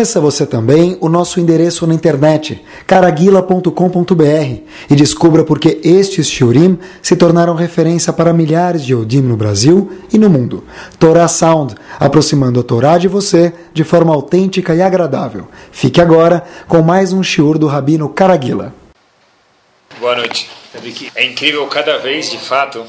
[0.00, 6.78] Conheça você também o nosso endereço na internet, caraguila.com.br, e descubra por que estes shiurim
[7.02, 10.64] se tornaram referência para milhares de Yodim no Brasil e no mundo.
[10.98, 15.46] Torah Sound, aproximando a Torá de você de forma autêntica e agradável.
[15.70, 18.72] Fique agora com mais um shiur do Rabino Caraguila.
[19.98, 20.48] Boa noite.
[21.14, 22.86] É incrível cada vez, de fato,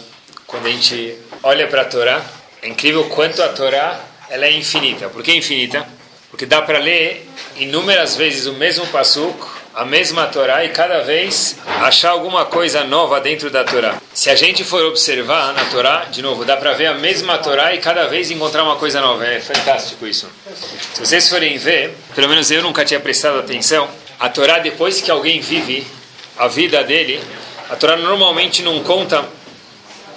[0.47, 2.21] quando a gente olha para a Torá,
[2.61, 3.99] é incrível quanto a Torá
[4.29, 5.09] ela é infinita.
[5.09, 5.99] Por que infinita?
[6.31, 11.57] Porque dá para ler inúmeras vezes o mesmo passuco, a mesma Torá e cada vez
[11.81, 14.01] achar alguma coisa nova dentro da Torá.
[14.13, 17.73] Se a gente for observar na Torá, de novo, dá para ver a mesma Torá
[17.73, 19.25] e cada vez encontrar uma coisa nova.
[19.25, 20.27] É fantástico isso.
[20.93, 25.09] Se vocês forem ver, pelo menos eu nunca tinha prestado atenção, a Torá depois que
[25.09, 25.85] alguém vive
[26.37, 27.21] a vida dele,
[27.69, 29.23] a Torá normalmente não conta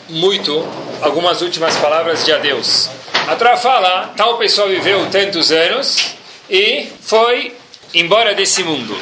[0.09, 0.67] muito
[1.01, 2.91] algumas últimas palavras de adeus.
[3.27, 6.15] A Torá fala, tal pessoa viveu tantos anos
[6.51, 7.57] e foi
[7.95, 8.97] embora desse mundo.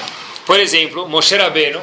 [0.46, 1.80] Por exemplo, Moshe Rabbeinu,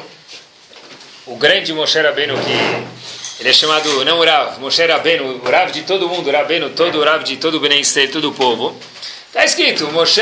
[1.26, 6.08] o grande Moshe Rabbeinu que ele é chamado não Rav, Moshe Rabbeinu, Rav de todo
[6.08, 8.74] mundo, Rabbeinu, todo o Rav de todo o Bnei todo o povo.
[9.28, 10.20] Está escrito, Moshe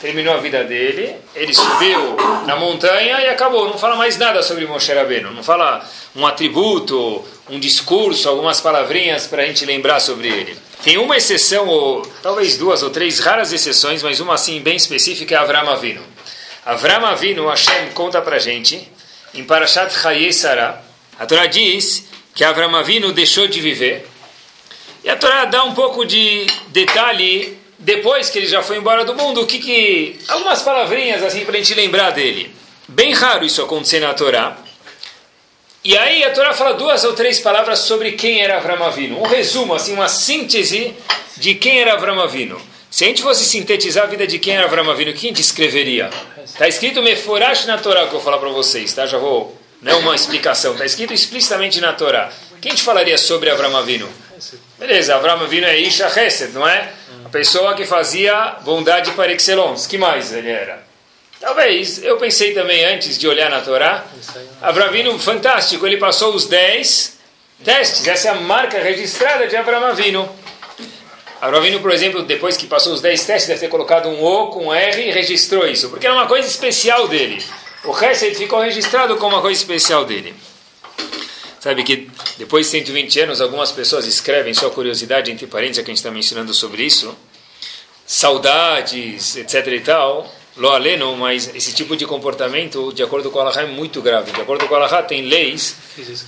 [0.00, 3.68] terminou a vida dele, ele subiu na montanha e acabou.
[3.68, 5.32] Não fala mais nada sobre Moshe Rabbeinu.
[5.32, 10.58] Não fala um atributo, um discurso, algumas palavrinhas para a gente lembrar sobre ele.
[10.82, 15.34] Tem uma exceção, ou talvez duas ou três raras exceções, mas uma assim bem específica
[15.34, 16.02] é Avram Avinu.
[16.64, 18.90] Avram Avinu, Hashem conta para gente,
[19.32, 20.82] em Parashat Chayei Sarah,
[21.18, 24.08] a Torá diz que Avram Avinu deixou de viver,
[25.04, 29.14] e a Torá dá um pouco de detalhe depois que ele já foi embora do
[29.14, 32.54] mundo, o que que algumas palavrinhas assim para a gente lembrar dele.
[32.88, 34.56] Bem raro isso acontecer na Torá.
[35.84, 39.18] E aí a Torá fala duas ou três palavras sobre quem era Avram Avinu.
[39.18, 40.94] Um resumo, assim, uma síntese
[41.36, 42.60] de quem era Avram Avinu.
[42.88, 46.08] Se a gente fosse sintetizar a vida de quem era Avram Avinu, quem descreveria?
[46.44, 49.06] Está escrito Meforash na Torá, que eu vou falar para vocês, tá?
[49.06, 52.30] Já vou, não é uma explicação, está escrito explicitamente na Torá.
[52.60, 54.08] Quem a gente falaria sobre Avram Avinu?
[54.78, 56.92] Beleza, Avram Avinu é Isha Hesed, não é?
[57.24, 59.88] A pessoa que fazia bondade par excellence.
[59.88, 60.91] que mais ele era?
[61.42, 64.06] Talvez, eu pensei também antes de olhar na Torá,
[64.60, 67.18] Avram fantástico, ele passou os 10
[67.64, 70.28] testes, essa é a marca registrada de Avram Avinu.
[71.40, 74.66] Avram por exemplo, depois que passou os 10 testes, deve ter colocado um O com
[74.68, 77.44] um R e registrou isso, porque era uma coisa especial dele.
[77.82, 80.32] O resto ficou registrado como uma coisa especial dele.
[81.58, 85.92] Sabe que depois de 120 anos, algumas pessoas escrevem, sua curiosidade, entre parênteses, que a
[85.92, 87.12] gente está mencionando sobre isso,
[88.06, 93.42] saudades, etc e tal, lo aleno, mas esse tipo de comportamento, de acordo com o
[93.42, 94.32] Allah, é muito grave.
[94.32, 95.76] De acordo com o Allah, tem leis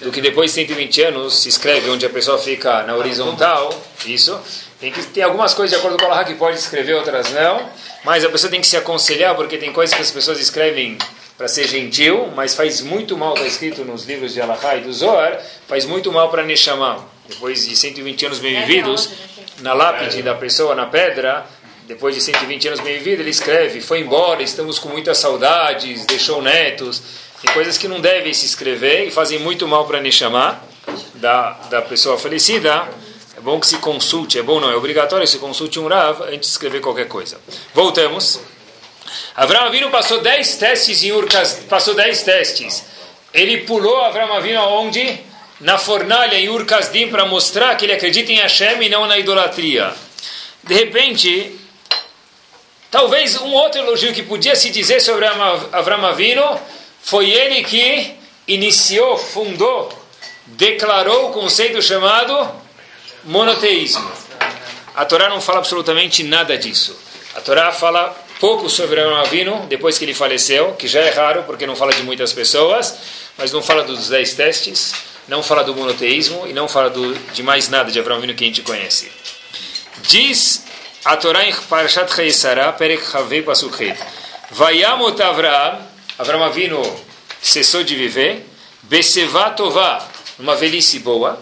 [0.01, 3.71] do que depois de 120 anos se escreve onde a pessoa fica na horizontal,
[4.07, 4.39] isso.
[4.81, 7.69] Tem, que, tem algumas coisas de acordo com o Allah que pode escrever, outras não,
[8.05, 10.99] mas a pessoa tem que se aconselhar, porque tem coisas que as pessoas escrevem
[11.37, 14.93] para ser gentil, mas faz muito mal, está escrito nos livros de Allah e do
[14.93, 17.05] Zohar, faz muito mal para Neshama.
[17.29, 19.09] Depois de 120 anos bem vividos,
[19.61, 21.47] na lápide da pessoa, na pedra,
[21.87, 26.41] depois de 120 anos bem vivido, ele escreve: Foi embora, estamos com muitas saudades, deixou
[26.41, 27.03] netos.
[27.43, 30.63] Tem coisas que não devem se escrever e fazem muito mal para Neshama,
[31.15, 32.89] da, da pessoa falecida.
[33.37, 36.23] É bom que se consulte, é bom não, é obrigatório que se consulte um Rav
[36.23, 37.39] antes de escrever qualquer coisa.
[37.75, 38.41] Voltamos.
[39.37, 42.85] Avram Avinu passou 10 testes em Urkas, passou 10 testes.
[43.33, 45.21] Ele pulou Avram Avinu aonde?
[45.61, 49.93] Na fornalha em Urkasdim para mostrar que ele acredita em Hashem e não na idolatria.
[50.63, 51.61] De repente,
[52.95, 56.61] Talvez um outro elogio que podia se dizer sobre Avram Avinu
[57.03, 58.15] foi ele que
[58.47, 59.93] iniciou, fundou,
[60.47, 62.49] declarou o conceito chamado
[63.25, 64.09] monoteísmo.
[64.95, 66.97] A Torá não fala absolutamente nada disso.
[67.35, 71.43] A Torá fala pouco sobre Avram Avinu depois que ele faleceu, que já é raro
[71.43, 72.97] porque não fala de muitas pessoas,
[73.37, 74.95] mas não fala dos dez testes,
[75.27, 78.45] não fala do monoteísmo e não fala do, de mais nada de Avram Avinu que
[78.45, 79.11] a gente conhece.
[80.09, 80.64] Diz
[81.05, 83.99] a Torá em Parashat Chayesara, Perek Havei Pasuk Heit.
[84.51, 85.87] Vayamot Avraham,
[86.19, 86.83] Avram Avinu
[87.43, 88.47] cessou de viver,
[88.83, 90.07] Besevá Tová,
[90.39, 91.39] uma velhice boa,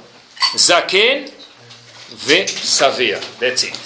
[0.57, 1.27] Zaken
[2.11, 3.21] Ve Savea.
[3.39, 3.79] That's it.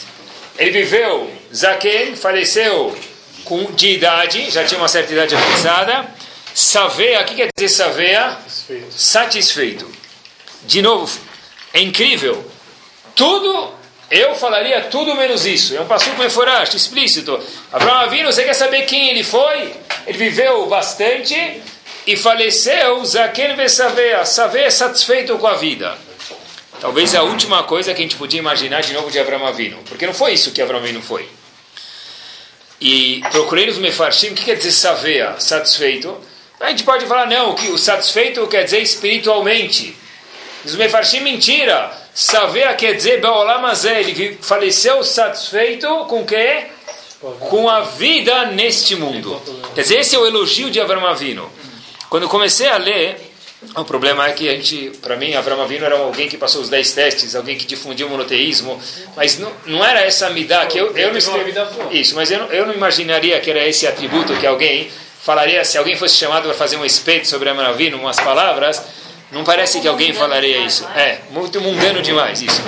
[0.58, 2.96] Ele viveu, Zaken faleceu
[3.44, 6.08] com, de idade, já tinha uma certa idade avançada.
[6.55, 8.38] Savea, o que quer dizer Savea?
[8.49, 8.93] Satisfeito.
[8.93, 9.93] Satisfeito.
[10.64, 11.20] De novo,
[11.75, 12.50] é incrível.
[13.14, 13.75] Tudo
[14.11, 15.76] eu falaria tudo menos isso.
[15.76, 17.38] É um passuco meforash, explícito.
[17.73, 19.73] Abraão Avino, você quer saber quem ele foi?
[20.06, 21.61] Ele viveu bastante
[22.06, 25.97] e faleceu, Zaken Vesavea, Savea satisfeito com a vida.
[26.81, 29.79] Talvez a última coisa que a gente podia imaginar de novo de Abraão Avino.
[29.88, 31.29] Porque não foi isso que Abraão Avino foi.
[32.81, 36.17] e procurei nos mefarshim, o que quer dizer saveia, satisfeito?
[36.61, 39.97] A gente pode falar, não, que o satisfeito quer dizer espiritualmente.
[40.64, 42.06] Os mefarshim, mentira.
[42.17, 46.65] Saveia quer dizer, Beolamazé, ele faleceu satisfeito com o quê?
[47.51, 49.39] Com a vida neste mundo.
[49.75, 51.47] Quer dizer, esse é o elogio de Avram Avinu.
[52.09, 53.21] Quando eu comecei a ler,
[53.77, 56.71] o problema é que a gente, para mim, Avram Avinu era alguém que passou os
[56.71, 58.81] 10 testes, alguém que difundiu o monoteísmo,
[59.15, 61.53] mas não, não era essa midá que eu, eu não escrevi.
[61.91, 64.91] Isso, mas eu não, eu não imaginaria que era esse atributo que alguém
[65.21, 68.83] falaria, se alguém fosse chamado para fazer um espeto sobre Avram Avinu, umas palavras,
[69.37, 70.87] não parece que alguém falaria isso.
[70.97, 72.62] É, muito mundano demais isso.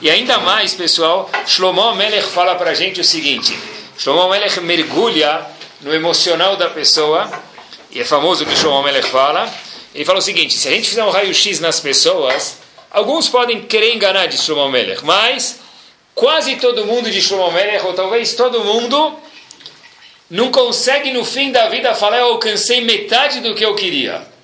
[0.00, 3.56] E ainda mais, pessoal, Shlomo Melech fala para a gente o seguinte,
[3.98, 5.46] Shlomo Melech mergulha
[5.82, 7.30] no emocional da pessoa,
[7.90, 9.46] e é famoso o que Shlomo Melech fala,
[9.94, 12.60] ele fala o seguinte: se a gente fizer um raio-x nas pessoas,
[12.90, 15.60] alguns podem querer enganar de Shlomo Melech, mas
[16.14, 19.18] quase todo mundo de Shlomo Melech, ou talvez todo mundo,
[20.30, 24.34] não consegue no fim da vida falar: eu alcancei metade do que eu queria.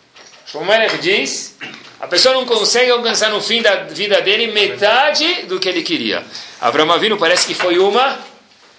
[0.52, 1.56] Shlomo Melech diz:
[1.98, 6.22] a pessoa não consegue alcançar no fim da vida dele metade do que ele queria.
[6.60, 8.18] Abraão Avinu parece que foi uma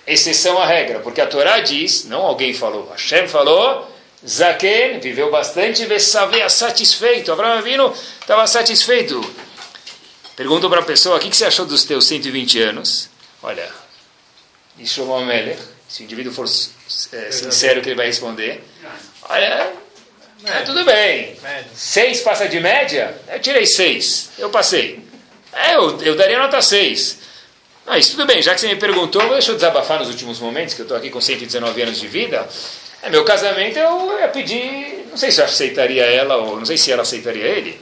[0.06, 3.92] exceção à regra, porque a Torá diz, não alguém falou, Hashem falou
[4.26, 7.32] Zaken viveu bastante, Vessavea satisfeito.
[7.32, 7.92] Abraão Avino
[8.22, 9.20] estava satisfeito.
[10.36, 13.10] Perguntou para a pessoa: o que, que você achou dos teus 120 anos?
[13.42, 13.68] Olha,
[14.78, 14.84] e
[15.26, 15.60] Melech,
[15.90, 18.64] se o indivíduo for é, sincero, que ele vai responder:
[19.28, 19.74] Olha,
[20.46, 21.36] é, tudo bem.
[21.74, 23.16] Seis passa de média?
[23.32, 24.30] Eu tirei seis.
[24.38, 25.00] Eu passei.
[25.54, 27.20] É, eu, eu daria nota seis.
[27.86, 30.82] Mas tudo bem, já que você me perguntou, deixa eu desabafar nos últimos momentos, que
[30.82, 32.48] eu estou aqui com 119 anos de vida.
[33.02, 36.78] É, meu casamento eu ia pedir, não sei se eu aceitaria ela ou não sei
[36.78, 37.80] se ela aceitaria ele.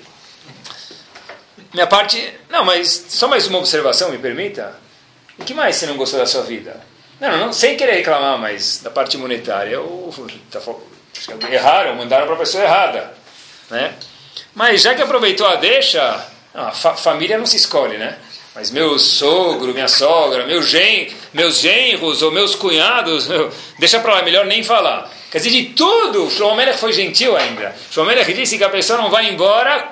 [1.73, 4.75] Minha parte, não, mas só mais uma observação, me permita.
[5.37, 6.81] O que mais você não gostou da sua vida?
[7.19, 10.13] Não, não, sem querer reclamar, mas da parte monetária, eu,
[10.49, 10.59] tá,
[11.51, 13.13] erraram, mandaram para a pessoa errada,
[13.69, 13.93] né?
[14.53, 18.17] Mas já que aproveitou a deixa, a fa família não se escolhe, né?
[18.53, 24.15] Mas meu sogro, minha sogra, meu gen, meus genros ou meus cunhados, meu, deixa para
[24.15, 25.09] lá, melhor nem falar.
[25.31, 27.73] Quer dizer, de tudo, Shlomo Melech foi gentil ainda.
[27.89, 29.89] Shlomo disse que a pessoa não vai embora,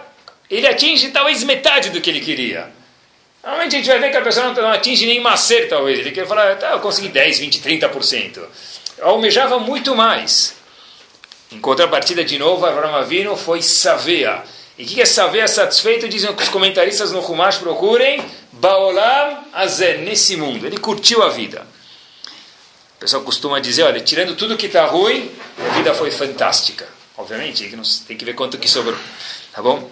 [0.52, 2.68] ele atinge talvez metade do que ele queria.
[3.42, 6.00] Normalmente a gente vai ver que a pessoa não, atinge nem macer, talvez.
[6.00, 8.40] Ele quer falar, tá, eu consegui 10, 20, 30%.
[8.98, 10.59] Eu almejava muito mais.
[11.52, 14.44] Em contrapartida, de novo, Avram Avinu foi Savea.
[14.78, 16.08] E o que é Savea satisfeito?
[16.08, 20.66] Dizem que os comentaristas no Humash procurem Baolam Azé, nesse mundo.
[20.66, 21.66] Ele curtiu a vida.
[22.98, 26.88] O pessoal costuma dizer, olha, tirando tudo que está ruim, a vida foi fantástica.
[27.18, 27.70] Obviamente,
[28.08, 28.98] tem que ver quanto que sobrou.
[29.52, 29.90] Tá bom?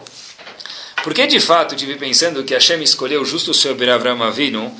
[1.03, 4.75] Porque de fato tive pensando que Hashem escolheu justo sobre Avram Avinu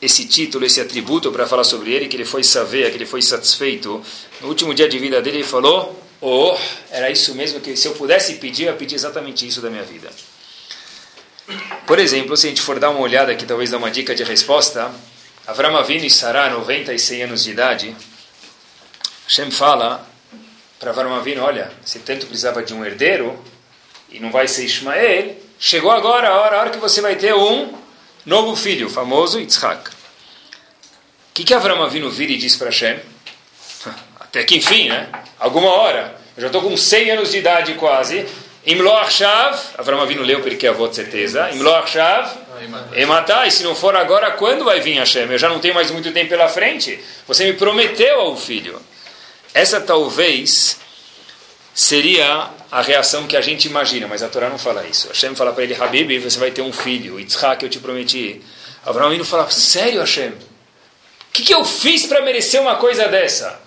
[0.00, 3.22] esse título, esse atributo para falar sobre ele, que ele foi saber, que ele foi
[3.22, 4.02] satisfeito.
[4.40, 6.56] No último dia de vida dele ele falou, oh,
[6.90, 9.82] era isso mesmo que se eu pudesse pedir, eu ia pedir exatamente isso da minha
[9.82, 10.08] vida.
[11.86, 14.22] Por exemplo, se a gente for dar uma olhada aqui, talvez dar uma dica de
[14.22, 14.90] resposta,
[15.46, 17.96] Avram Avinu e Sarah, 96 anos de idade,
[19.26, 20.08] Hashem fala
[20.78, 23.36] para Avram Avinu, olha, você tanto precisava de um herdeiro,
[24.08, 27.34] e não vai ser Ismael, chegou agora a hora, a hora que você vai ter
[27.34, 27.76] um
[28.24, 29.90] novo filho, famoso Yitzhak.
[29.90, 29.92] O
[31.34, 33.00] que, que Avram Avinu vira e diz para Hashem?
[34.32, 35.08] Até que enfim, né?
[35.38, 36.16] Alguma hora.
[36.34, 38.26] Eu já estou com 100 anos de idade quase.
[38.64, 41.50] Imlo Achav, Avram Avinu leu porque avô de certeza.
[41.50, 42.32] Imlo Achav,
[42.94, 45.30] Ematai, se não for agora, quando vai vir Hashem?
[45.30, 46.98] Eu já não tenho mais muito tempo pela frente.
[47.28, 48.80] Você me prometeu ao filho.
[49.52, 50.78] Essa talvez
[51.74, 55.08] seria a reação que a gente imagina, mas a Torá não fala isso.
[55.08, 58.40] Hashem fala para ele, Habib, você vai ter um filho, Yitzhak, eu te prometi.
[58.86, 60.30] Avram Avinu fala, sério Hashem?
[60.30, 63.61] O que, que eu fiz para merecer uma coisa dessa?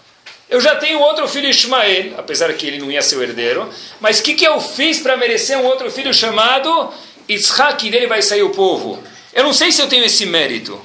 [0.47, 4.19] Eu já tenho outro filho Ismael, apesar que ele não ia ser o herdeiro, mas
[4.19, 6.93] o que, que eu fiz para merecer um outro filho chamado
[7.27, 9.03] Yitzhak, dele vai sair o povo?
[9.33, 10.79] Eu não sei se eu tenho esse mérito.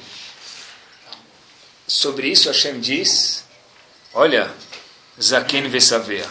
[1.86, 3.44] Sobre isso Hashem diz,
[4.14, 4.50] olha,
[5.20, 6.26] Zaken Vesavea.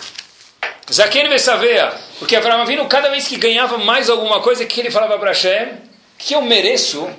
[0.92, 4.90] Zaken Vesavea, porque Avraham Avinu, cada vez que ganhava mais alguma coisa, o que ele
[4.90, 5.74] falava para Hashem?
[5.74, 5.78] O
[6.18, 7.04] que eu mereço?
[7.04, 7.16] O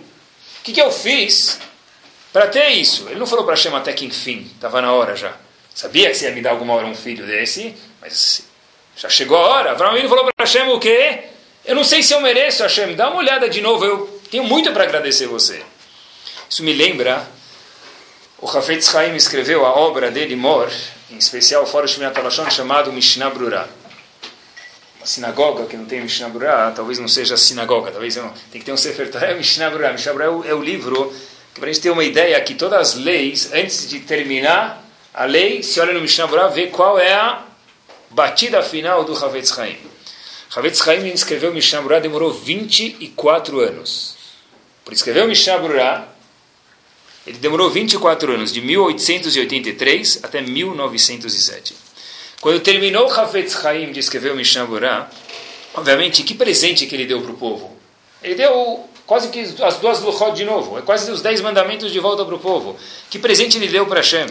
[0.63, 1.61] que eu fiz
[2.33, 3.09] para ter isso?
[3.09, 5.35] Ele não falou para Hashem até que enfim, estava na hora já.
[5.75, 8.43] Sabia que você ia me dar alguma hora um filho desse, mas
[8.97, 9.73] já chegou a hora.
[9.73, 11.25] Abraão falou para Hashem o quê?
[11.65, 12.95] Eu não sei se eu mereço, Hashem.
[12.95, 15.63] Dá uma olhada de novo, eu tenho muito para agradecer você.
[16.49, 17.27] Isso me lembra,
[18.39, 20.71] o Hafetz Haim escreveu a obra dele, Mor,
[21.11, 22.15] em especial fora de Shmiat
[22.51, 23.31] chamado Mishnah.
[23.31, 28.33] Uma sinagoga que não tem Mishnah talvez não seja sinagoga, talvez não.
[28.51, 29.93] Tem que ter um Sefer Torah, Mishnah Brura.
[29.93, 31.15] Mishnah é o, é o livro
[31.55, 35.25] que para a gente ter uma ideia que todas as leis, antes de terminar, A
[35.25, 37.45] lei, se olha no Mishnah Berurah, vê qual é a
[38.11, 39.77] batida final do Havetz Haim.
[40.55, 44.17] Havetz Haim escreveu o Mishnah Berurah, demorou 24 anos.
[44.85, 46.09] Por escrever o Mishnah Berurah,
[47.27, 51.75] ele demorou 24 anos, de 1883 até 1907.
[52.41, 55.11] Quando terminou o Havetz Haim de escrever o Mishnah Berurah,
[55.75, 57.77] obviamente, que presente que ele deu para o povo?
[58.23, 61.99] Ele deu quase que as duas luchot de novo, é quase os dez mandamentos de
[61.99, 62.77] volta para o povo.
[63.11, 64.27] Que presente ele deu para Hashem?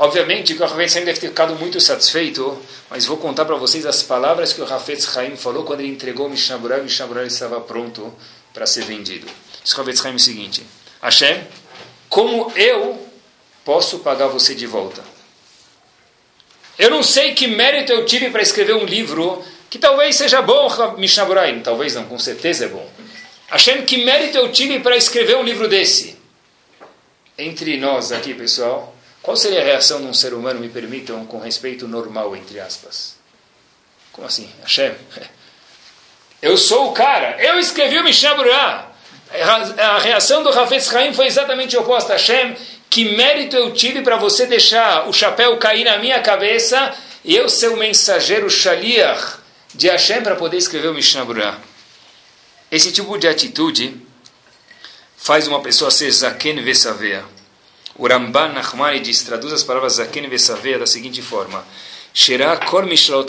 [0.00, 2.56] Obviamente que o Hafetz Haim deve ter ficado muito satisfeito,
[2.88, 6.28] mas vou contar para vocês as palavras que o Hafetz Haim falou quando ele entregou
[6.28, 8.14] o Mishnah Berurah o Mishnah Berurah estava pronto
[8.54, 9.26] para ser vendido.
[9.60, 10.64] Diz o Hafetz Haim o seguinte,
[11.02, 11.44] Hashem,
[12.08, 13.08] como eu
[13.64, 15.02] posso pagar você de volta?
[16.78, 20.68] Eu não sei que mérito eu tive para escrever um livro que talvez seja bom,
[20.96, 22.88] Mishnah Berurah, talvez não, com certeza é bom.
[23.48, 26.16] Hashem, que mérito eu tive para escrever um livro desse?
[27.36, 28.94] Entre nós aqui, pessoal,
[29.28, 33.14] qual seria a reação de um ser humano, me permitam, com respeito normal, entre aspas?
[34.10, 34.48] Como assim?
[34.62, 34.94] Hashem?
[36.40, 38.90] Eu sou o cara, eu escrevi o Mishnah.
[39.76, 42.14] A reação do Hafez Haim foi exatamente oposta.
[42.14, 42.56] Hashem,
[42.88, 47.50] que mérito eu tive para você deixar o chapéu cair na minha cabeça e eu
[47.50, 49.40] ser o mensageiro shaliach
[49.74, 51.58] de Hashem para poder escrever o Mishnah.
[52.70, 53.94] Esse tipo de atitude
[55.18, 57.37] faz uma pessoa ser zaken vesavea.
[57.98, 61.64] O Ramban Nachmanides traduz as palavras zaken vesavea da seguinte forma: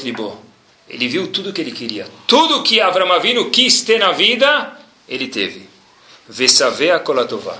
[0.03, 0.39] libo.
[0.87, 2.07] Ele viu tudo o que ele queria.
[2.27, 5.67] Tudo que Avram Avinu quis ter na vida, ele teve.
[6.27, 7.57] Vesavea kolatová.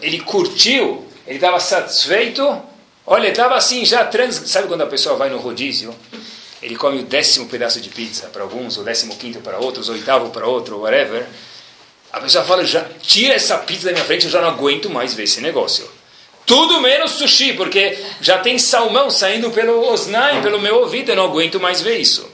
[0.00, 2.62] Ele curtiu, ele estava satisfeito.
[3.04, 4.36] Olha, estava assim já trans...
[4.46, 5.94] Sabe quando a pessoa vai no rodízio?
[6.60, 9.92] Ele come o décimo pedaço de pizza para alguns, o décimo quinto para outros, o
[9.92, 11.26] oitavo para outro, whatever.
[12.12, 15.14] A pessoa fala, já tira essa pizza da minha frente, eu já não aguento mais
[15.14, 15.88] ver esse negócio.
[16.44, 21.24] Tudo menos sushi, porque já tem salmão saindo pelo osnai, pelo meu ouvido, eu não
[21.24, 22.28] aguento mais ver isso.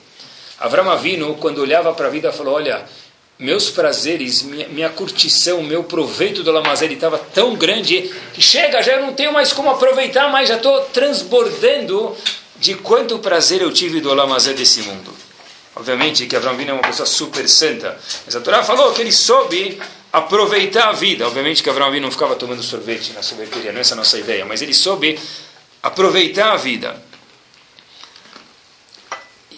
[0.59, 2.85] Avram Avinu, quando olhava para a vida, falou, olha,
[3.38, 9.00] meus prazeres, minha, minha curtição, meu proveito do Lamazer estava tão grande que chega, já
[9.00, 12.17] não tenho mais como aproveitar, mas já estou transbordando
[12.57, 15.15] de quanto prazer eu tive do Olamazé desse mundo.
[15.77, 17.97] Obviamente que Avram Avinu é uma pessoa super santa,
[18.27, 19.81] mas a Torá falou que ele soube
[20.12, 21.27] aproveitar a vida.
[21.27, 24.19] Obviamente que Avram Avinu não ficava tomando sorvete na sorveteria, não é essa a nossa
[24.19, 25.19] ideia, mas ele soube
[25.83, 27.03] aproveitar a vida.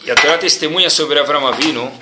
[0.04, 1.92] E a Torá testemunha sobre Avram Avinu,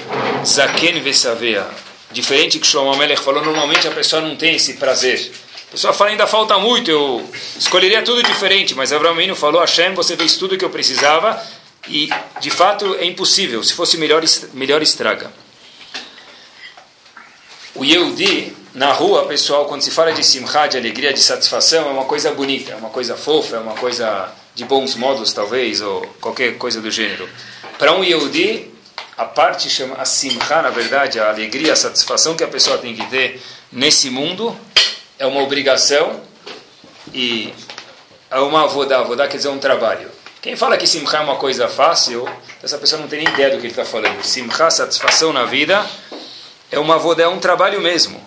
[0.44, 1.68] Zaken Vesavea.
[2.10, 5.30] Diferente que Shlomo Melech falou, normalmente a pessoa não tem esse prazer.
[5.68, 10.16] A pessoa fala, ainda falta muito, eu escolheria tudo diferente, mas Abraão falou, Hashem, você
[10.16, 11.38] fez tudo o que eu precisava,
[11.88, 12.08] e
[12.40, 14.22] de fato é impossível, se fosse melhor,
[14.54, 15.30] melhor estraga.
[17.78, 21.92] O Yehudi, na rua, pessoal, quando se fala de simcha, de alegria, de satisfação, é
[21.92, 26.04] uma coisa bonita, é uma coisa fofa, é uma coisa de bons modos, talvez, ou
[26.20, 27.28] qualquer coisa do gênero.
[27.78, 28.68] Para um Yehudi,
[29.16, 32.96] a parte chama a simcha, na verdade, a alegria, a satisfação que a pessoa tem
[32.96, 34.58] que ter nesse mundo,
[35.16, 36.20] é uma obrigação
[37.14, 37.54] e
[38.28, 38.98] é uma avodá.
[38.98, 40.10] Avodá quer dizer um trabalho.
[40.42, 42.28] Quem fala que simcha é uma coisa fácil,
[42.60, 44.20] essa pessoa não tem nem ideia do que ele está falando.
[44.24, 45.86] Simcha, satisfação na vida,
[46.70, 48.22] é uma avodá, é um trabalho mesmo.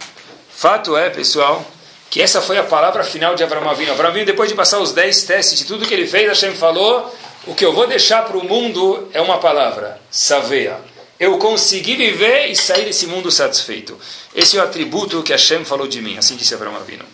[0.49, 1.65] Fato é, pessoal,
[2.09, 3.91] que essa foi a palavra final de Avram Avinu.
[3.91, 7.13] Avram Avinu, depois de passar os 10 testes de tudo que ele fez, Hashem falou,
[7.47, 10.79] o que eu vou deixar para o mundo é uma palavra, saveia.
[11.19, 13.97] Eu consegui viver e sair desse mundo satisfeito.
[14.35, 17.05] Esse é o atributo que Hashem falou de mim, assim disse Avram Avinu.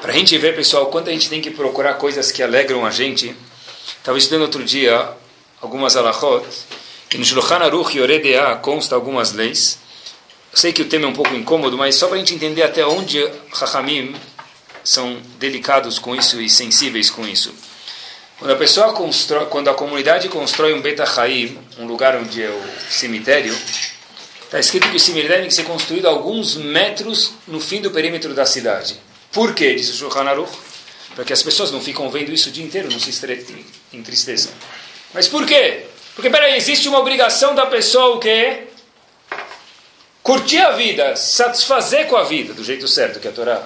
[0.00, 2.90] Para a gente ver, pessoal, quanto a gente tem que procurar coisas que alegram a
[2.90, 3.34] gente.
[3.98, 5.08] Estava estudando outro dia
[5.60, 6.44] algumas alachot,
[7.14, 9.78] e no Shulchan Aruch Yoredea consta algumas leis.
[10.52, 12.62] Eu sei que o tema é um pouco incômodo, mas só para a gente entender
[12.62, 13.24] até onde
[13.56, 14.14] Chachamim
[14.82, 17.54] são delicados com isso e sensíveis com isso.
[18.38, 22.50] Quando a pessoa constrói, quando a comunidade constrói um Beta Haim, um lugar onde é
[22.50, 23.56] o cemitério,
[24.44, 28.32] Está escrito que o cemitério tem que ser construído alguns metros no fim do perímetro
[28.34, 28.94] da cidade.
[29.32, 29.74] Por quê?
[29.74, 30.52] Diz o Shulchan Aruch.
[31.12, 33.10] Para que as pessoas não ficam vendo isso o dia inteiro, não se
[33.92, 34.52] entristeçam.
[35.12, 35.86] Mas por quê?
[36.14, 38.64] Porque, peraí, existe uma obrigação da pessoa o quê?
[40.22, 43.62] Curtir a vida, satisfazer com a vida, do jeito certo que a Torá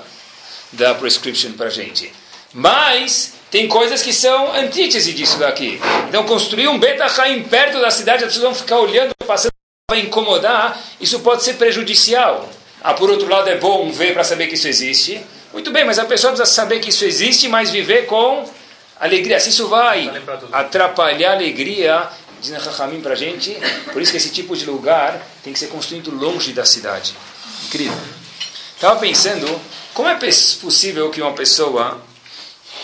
[0.72, 2.12] dá prescription para a gente.
[2.52, 5.80] Mas tem coisas que são antítese disso daqui.
[6.08, 9.52] Então, construir um Beta Haim perto da cidade, as pessoas vão ficar olhando, passando
[9.90, 12.46] vai incomodar, isso pode ser prejudicial.
[12.82, 15.20] Ah, por outro lado, é bom ver para saber que isso existe.
[15.52, 18.44] Muito bem, mas a pessoa precisa saber que isso existe, mas viver com
[19.00, 19.40] alegria.
[19.40, 20.10] Se isso vai
[20.52, 22.06] atrapalhar a alegria,
[22.40, 23.56] diz Rahamim para a gente,
[23.92, 27.14] por isso que esse tipo de lugar tem que ser construído longe da cidade.
[27.66, 27.98] Incrível.
[28.74, 29.60] Estava pensando,
[29.92, 32.00] como é possível que uma pessoa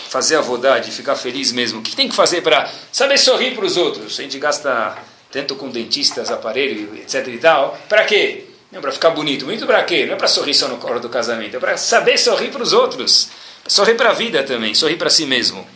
[0.09, 3.65] fazer a vodade, ficar feliz mesmo, o que tem que fazer para saber sorrir para
[3.65, 4.19] os outros?
[4.19, 4.97] A gente gasta
[5.31, 7.77] tanto com dentistas, aparelho, etc e tal.
[7.89, 8.45] Para quê?
[8.71, 9.45] Não para ficar bonito.
[9.45, 10.05] Bonito para quê?
[10.05, 12.73] Não é para sorrir só no hora do casamento, é para saber sorrir para os
[12.73, 13.29] outros.
[13.67, 15.67] Sorrir para a vida também, sorrir para si mesmo.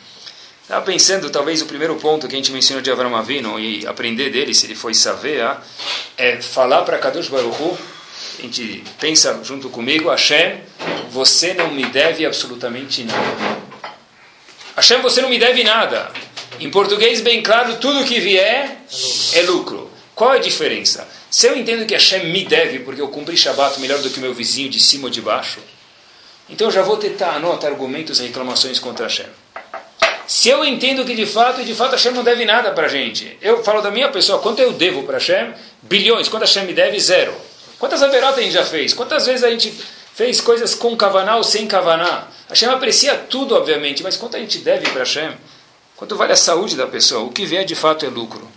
[0.69, 4.29] Estava pensando, talvez o primeiro ponto que a gente mencionou de Avram Avinu e aprender
[4.29, 5.43] dele, se ele foi saber,
[6.15, 7.75] é falar para Kadosh Baruch Hu,
[8.38, 10.59] a gente pensa junto comigo, Hashem,
[11.09, 13.57] você não me deve absolutamente nada.
[14.75, 16.11] Hashem, você não me deve nada.
[16.59, 18.83] Em português, bem claro, tudo que vier
[19.33, 19.89] é lucro.
[20.13, 21.07] Qual é a diferença?
[21.31, 24.35] Se eu entendo que Hashem me deve porque eu cumpri Shabbat melhor do que meu
[24.35, 25.61] vizinho de cima ou de baixo,
[26.47, 29.25] então eu já vou tentar anotar argumentos e reclamações contra Hashem.
[30.29, 33.36] Se eu entendo que de fato, de fato Hashem não deve nada para a gente,
[33.41, 35.55] eu falo da minha pessoa, quanto eu devo para Hashem?
[35.81, 36.29] Bilhões.
[36.29, 37.00] Quanto Hashem me deve?
[37.00, 37.33] Zero.
[37.79, 38.93] Quantas averotas a gente já fez?
[38.93, 39.74] Quantas vezes a gente
[40.13, 42.27] fez coisas com kavaná ou sem kavaná?
[42.48, 45.36] Hashem aprecia tudo, obviamente, mas quanto a gente deve para Hashem?
[45.95, 47.24] Quanto vale a saúde da pessoa?
[47.24, 48.48] O que vier de fato é lucro.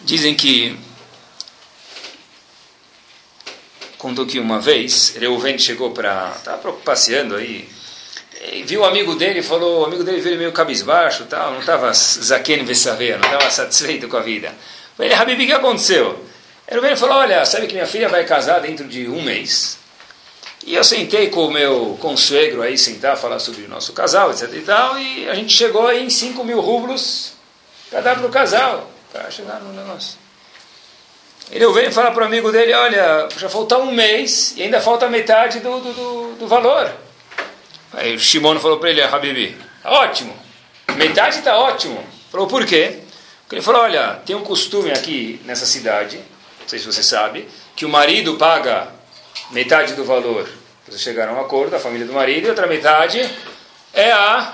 [0.00, 0.76] Dizem que
[3.96, 7.83] contou que uma vez Reuven chegou para estava passeando aí e
[8.62, 12.64] viu um amigo dele falou o amigo dele veio meio cabisbaixo tal não estava zaken
[12.64, 14.54] vesaveia não estava satisfeito com a vida
[14.96, 16.24] falei Habib o que aconteceu
[16.68, 19.78] Reuven falou olha sabe que minha filha vai casar dentro de um mês
[20.66, 24.48] e eu sentei com o meu consuegro aí sentar falar sobre o nosso casal etc
[24.52, 27.32] e tal e a gente chegou aí em 5 mil rublos
[27.90, 30.18] para dar para o casal para chegar no negócio.
[31.52, 35.08] Ele veio falar para o amigo dele, olha, já falta um mês e ainda falta
[35.08, 36.90] metade do, do, do valor.
[37.96, 40.36] Aí o Shimon falou para ele, Habibi, tá ótimo,
[40.96, 42.04] metade está ótimo.
[42.30, 43.00] Falou, por quê?
[43.42, 47.48] Porque ele falou, olha, tem um costume aqui nessa cidade, não sei se você sabe,
[47.76, 48.88] que o marido paga
[49.50, 50.48] metade do valor.
[50.86, 53.18] Vocês chegaram a um acordo, a família do marido, e outra metade
[53.92, 54.52] é a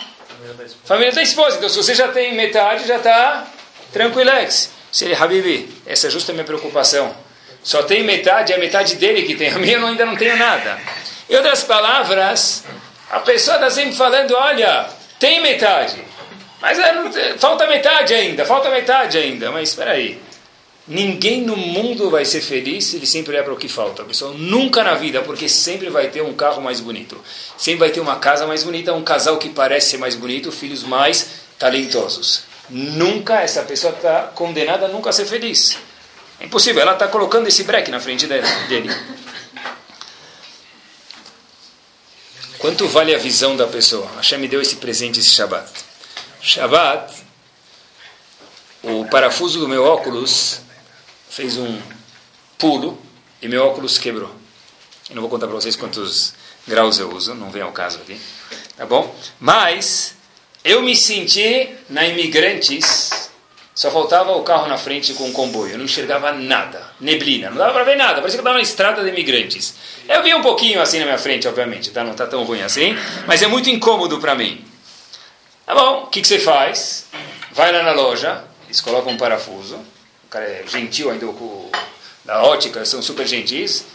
[0.84, 1.56] família da esposa.
[1.56, 3.46] Então, se você já tem metade, já está
[3.92, 4.70] Tranquilex.
[4.92, 7.14] Se ele, Habibi, essa é justa a minha preocupação.
[7.62, 9.50] Só tem metade, é a metade dele que tem.
[9.50, 10.78] A minha eu ainda não tenho nada.
[11.28, 12.64] Em outras palavras,
[13.10, 15.96] a pessoa está sempre falando, olha, tem metade.
[16.60, 19.50] Mas é, falta metade ainda, falta metade ainda.
[19.50, 20.20] Mas espera aí.
[20.86, 24.02] Ninguém no mundo vai ser feliz se ele sempre olhar para o que falta.
[24.02, 27.22] A pessoa nunca na vida, porque sempre vai ter um carro mais bonito.
[27.56, 30.82] Sempre vai ter uma casa mais bonita, um casal que parece ser mais bonito, filhos
[30.82, 35.76] mais talentosos nunca, essa pessoa está condenada a nunca ser feliz.
[36.38, 38.88] É impossível, ela está colocando esse break na frente dele.
[42.60, 44.06] Quanto vale a visão da pessoa?
[44.16, 45.66] Hashem me deu esse presente esse Shabbat.
[46.42, 47.10] Shabbat,
[48.82, 50.60] o parafuso do meu óculos
[51.30, 51.80] fez um
[52.58, 53.00] pulo
[53.40, 54.30] e meu óculos quebrou.
[55.08, 56.34] Eu não vou contar para vocês quantos
[56.68, 58.20] graus eu uso, não vem ao caso aqui.
[58.76, 59.14] Tá bom?
[59.40, 60.14] Mas
[60.62, 63.29] eu me senti na Imigrantes,
[63.80, 67.56] só faltava o carro na frente com o comboio, eu não enxergava nada, neblina, não
[67.56, 69.74] dava para ver nada, parecia que eu estava na estrada de Imigrantes.
[70.06, 72.04] Eu vi um pouquinho assim na minha frente, obviamente, tá?
[72.04, 72.94] não está tão ruim assim,
[73.26, 74.62] mas é muito incômodo para mim.
[75.64, 77.06] Tá bom, o que, que você faz?
[77.52, 81.70] Vai lá na loja, eles colocam um parafuso, o cara é gentil ainda com
[82.22, 83.86] da ótica, são super gentis,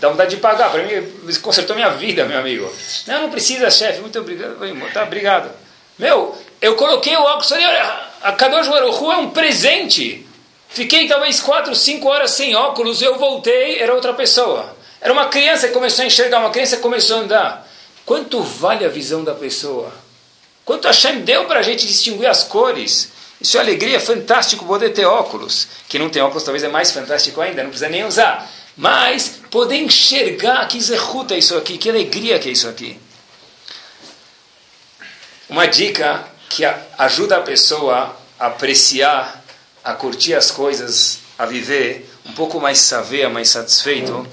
[0.00, 2.74] dá vontade de pagar, para mim, consertou minha vida, meu amigo.
[3.06, 4.56] Não, não precisa, chefe, muito obrigado,
[4.94, 5.50] tá, obrigado.
[5.98, 10.26] Meu, eu coloquei o óculos olha, a Kadosh Baruch é um presente.
[10.68, 14.76] Fiquei talvez 4, 5 horas sem óculos, eu voltei, era outra pessoa.
[15.00, 17.68] Era uma criança que começou a enxergar, uma criança que começou a andar.
[18.04, 19.92] Quanto vale a visão da pessoa?
[20.64, 23.12] Quanto Hashem deu para a gente distinguir as cores?
[23.40, 25.68] Isso é alegria, fantástico poder ter óculos.
[25.88, 28.50] Quem não tem óculos talvez é mais fantástico ainda, não precisa nem usar.
[28.76, 32.98] Mas poder enxergar que zerruta é isso aqui, que alegria que é isso aqui.
[35.48, 36.64] Uma dica que
[36.98, 39.44] ajuda a pessoa a apreciar,
[39.82, 44.26] a curtir as coisas, a viver um pouco mais saber, mais satisfeito,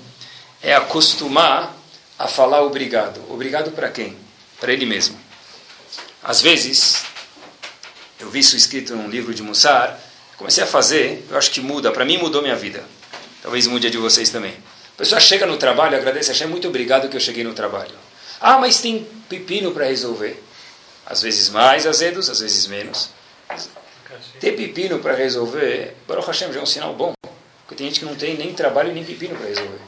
[0.62, 1.76] é acostumar
[2.18, 3.22] a falar obrigado.
[3.30, 4.18] Obrigado para quem?
[4.60, 5.20] Para ele mesmo.
[6.24, 7.04] Às vezes,
[8.20, 10.00] eu vi isso escrito num livro de Mussar,
[10.38, 12.84] comecei a fazer, eu acho que muda, para mim mudou minha vida.
[13.42, 14.54] Talvez mude a de vocês também.
[14.54, 17.92] A pessoa chega no trabalho, agradece, achei muito obrigado que eu cheguei no trabalho.
[18.40, 20.42] Ah, mas tem pepino para resolver.
[21.06, 23.10] Às vezes mais azedos, às vezes menos.
[24.40, 27.14] Ter pepino para resolver, Baruch Hashem já é um sinal bom.
[27.62, 29.80] Porque tem gente que não tem nem trabalho nem pepino para resolver.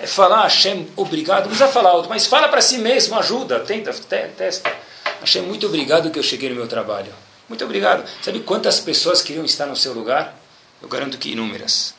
[0.00, 1.42] É falar, Hashem, obrigado.
[1.42, 4.72] Não precisa falar alto, mas fala para si mesmo, ajuda, tenta, testa.
[5.20, 7.12] Hashem, muito obrigado que eu cheguei no meu trabalho.
[7.48, 8.08] Muito obrigado.
[8.22, 10.36] Sabe quantas pessoas queriam estar no seu lugar?
[10.80, 11.94] Eu garanto que inúmeras.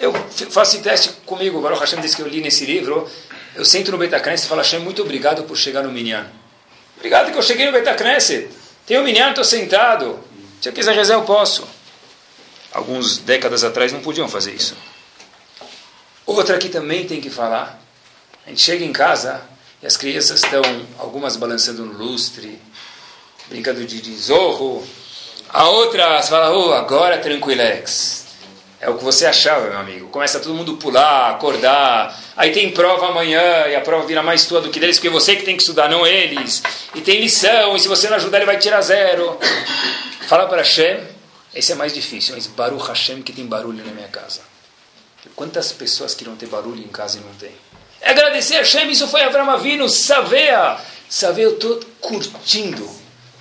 [0.00, 0.12] Eu
[0.50, 3.08] faço esse teste comigo, Baruch Hashem disse que eu li nesse livro.
[3.54, 6.26] Eu sento no Betacrens e falo, Hashem, muito obrigado por chegar no Minyan.
[6.98, 8.50] Obrigado que eu cheguei no Betacneset.
[8.84, 10.18] Tenho um minyan, estou sentado.
[10.60, 11.66] Se eu quiser rezar, eu posso.
[12.72, 14.76] Alguns décadas atrás não podiam fazer isso.
[16.26, 17.80] Outra que também tem que falar.
[18.44, 19.42] A gente chega em casa
[19.80, 20.62] e as crianças estão,
[20.98, 22.60] algumas balançando no lustre,
[23.48, 24.86] brincando de, de zorro.
[25.48, 28.17] A outra fala, oh, agora tranquilex.
[28.80, 30.08] É o que você achava, meu amigo.
[30.08, 32.16] Começa todo mundo pular, acordar.
[32.36, 35.34] Aí tem prova amanhã e a prova vira mais tua do que deles, porque você
[35.34, 36.62] que tem que estudar, não eles.
[36.94, 39.36] E tem lição, e se você não ajudar, ele vai tirar zero.
[40.28, 41.00] Fala para Hashem,
[41.52, 44.42] esse é mais difícil, mas Baruch Hashem que tem barulho na minha casa.
[45.34, 47.52] Quantas pessoas queriam ter barulho em casa e não tem?
[48.00, 50.78] É agradecer a Hashem, isso foi Avram Avinu, Savea.
[51.08, 52.97] Savea, eu estou curtindo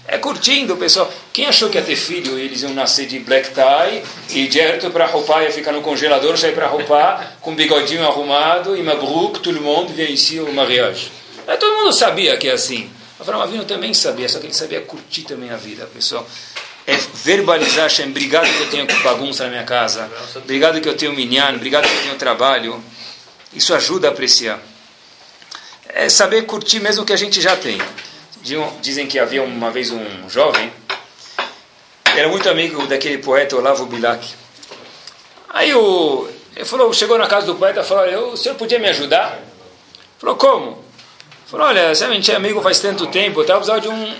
[0.08, 1.12] é curtindo, pessoal.
[1.34, 5.06] Quem achou que ia ter filho eles iam nascer de black tie e direto para
[5.06, 9.93] roupar, ia ficar no congelador, sair para roupar, com bigodinho arrumado e mabruk, todo mundo
[9.93, 11.12] vem ici o mariage.
[11.46, 12.89] É, todo mundo sabia que é assim.
[13.20, 16.26] Abraão Avino também sabia, só que ele sabia curtir também a vida, pessoal.
[16.86, 21.12] É verbalizar, Hashem, obrigado que eu tenho bagunça na minha casa, obrigado que eu tenho
[21.13, 22.82] minyan, obrigado que eu tenho trabalho.
[23.54, 24.60] Isso ajuda a apreciar.
[25.89, 27.78] É saber curtir mesmo o que a gente já tem.
[28.82, 30.71] Dizem que havia uma vez um jovem,
[32.15, 34.28] era muito amigo daquele poeta Olavo Bilac.
[35.50, 38.88] Aí o, ele falou, chegou na casa do poeta e falou, o senhor podia me
[38.88, 39.39] ajudar?
[40.17, 40.84] Falou, como?
[41.45, 44.15] Falou, olha, se a gente é amigo faz tanto tempo, eu precisando de um,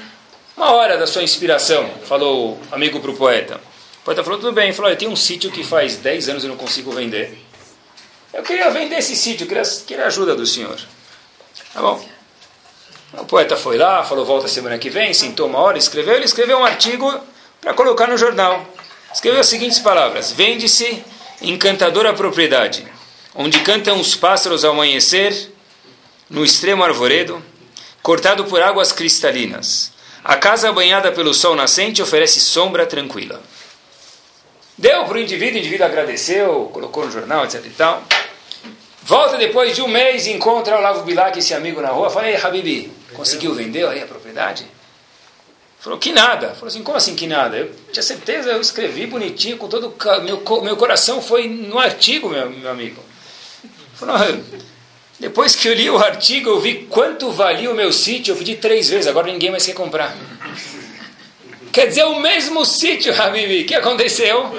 [0.56, 3.60] uma hora da sua inspiração, falou o amigo para o poeta.
[4.02, 4.72] O poeta falou, tudo bem.
[4.72, 7.38] falou, olha, tem um sítio que faz 10 anos eu não consigo vender.
[8.32, 10.78] Eu queria vender esse sítio, queria, queria ajuda do senhor.
[11.74, 12.17] Tá bom.
[13.14, 16.16] O poeta foi lá, falou volta semana que vem, sentou uma hora, escreveu.
[16.16, 17.20] Ele escreveu um artigo
[17.62, 18.66] para colocar no jornal.
[19.14, 21.04] Escreveu as seguintes palavras: Vende-se
[21.42, 22.86] encantadora propriedade,
[23.34, 25.52] onde cantam os pássaros ao amanhecer,
[26.30, 27.42] no extremo arvoredo,
[28.02, 29.94] cortado por águas cristalinas.
[30.24, 33.42] A casa banhada pelo sol nascente oferece sombra tranquila.
[34.78, 38.04] Deu para o indivíduo, o indivíduo agradeceu, colocou no jornal, etc e tal.
[39.08, 42.10] Volta depois de um mês e encontra o Lavo Bilac, esse amigo na rua.
[42.10, 44.66] Fala, ei, Habibi, conseguiu vender aí a propriedade?
[45.80, 46.50] Falou, que nada.
[46.50, 47.56] Falou assim, como assim que nada?
[47.56, 52.50] Eu tinha certeza, eu escrevi bonitinho, com todo meu, meu coração foi no artigo, meu,
[52.50, 53.02] meu amigo.
[53.96, 54.18] Falou,
[55.18, 58.58] depois que eu li o artigo, eu vi quanto valia o meu sítio, eu pedi
[58.58, 60.18] três vezes, agora ninguém mais quer comprar.
[61.72, 64.54] Quer dizer, o mesmo sítio, Habibi, o que aconteceu?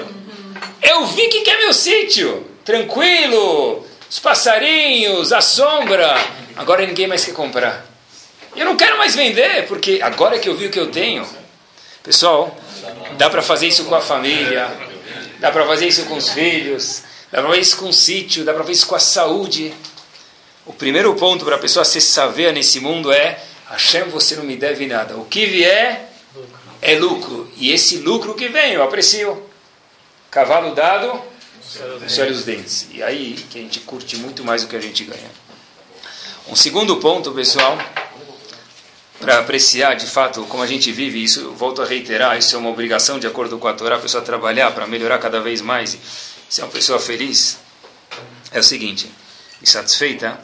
[0.81, 6.15] Eu vi que é meu sítio, tranquilo, os passarinhos, a sombra.
[6.55, 7.85] Agora ninguém mais quer comprar.
[8.55, 11.27] Eu não quero mais vender, porque agora que eu vi o que eu tenho.
[12.01, 12.57] Pessoal,
[13.17, 14.67] dá para fazer isso com a família,
[15.37, 18.51] dá para fazer isso com os filhos, dá para fazer isso com o sítio, dá
[18.53, 19.73] para fazer isso com a saúde.
[20.65, 24.55] O primeiro ponto para a pessoa se saber nesse mundo é: Hashem, você não me
[24.55, 25.15] deve nada.
[25.17, 26.09] O que vier
[26.81, 27.51] é lucro.
[27.57, 29.47] E esse lucro que vem, eu aprecio.
[30.31, 31.21] Cavalo dado,
[31.69, 32.87] você olha os dentes.
[32.91, 35.29] E aí que a gente curte muito mais do que a gente ganha.
[36.47, 37.77] Um segundo ponto, pessoal,
[39.19, 42.69] para apreciar de fato como a gente vive, isso volto a reiterar, isso é uma
[42.69, 45.97] obrigação de acordo com a Torá, a pessoa trabalhar para melhorar cada vez mais,
[46.49, 47.59] ser uma pessoa feliz,
[48.51, 49.11] é o seguinte,
[49.61, 50.39] insatisfeita.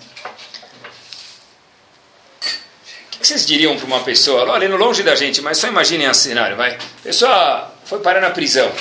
[3.16, 6.22] O que vocês diriam para uma pessoa, olha, longe da gente, mas só imaginem esse
[6.22, 6.76] cenário, vai.
[6.76, 8.72] A pessoa foi parar na prisão.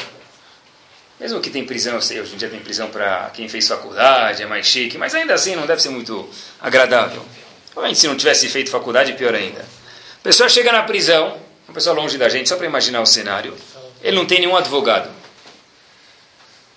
[1.18, 4.42] Mesmo que tem prisão, eu sei, hoje em dia tem prisão para quem fez faculdade,
[4.42, 6.29] é mais chique, mas ainda assim não deve ser muito
[6.61, 7.24] agradável.
[7.66, 9.61] Provavelmente se não tivesse feito faculdade, pior ainda.
[9.61, 13.57] A pessoa chega na prisão, uma pessoa longe da gente, só para imaginar o cenário,
[14.03, 15.09] ele não tem nenhum advogado.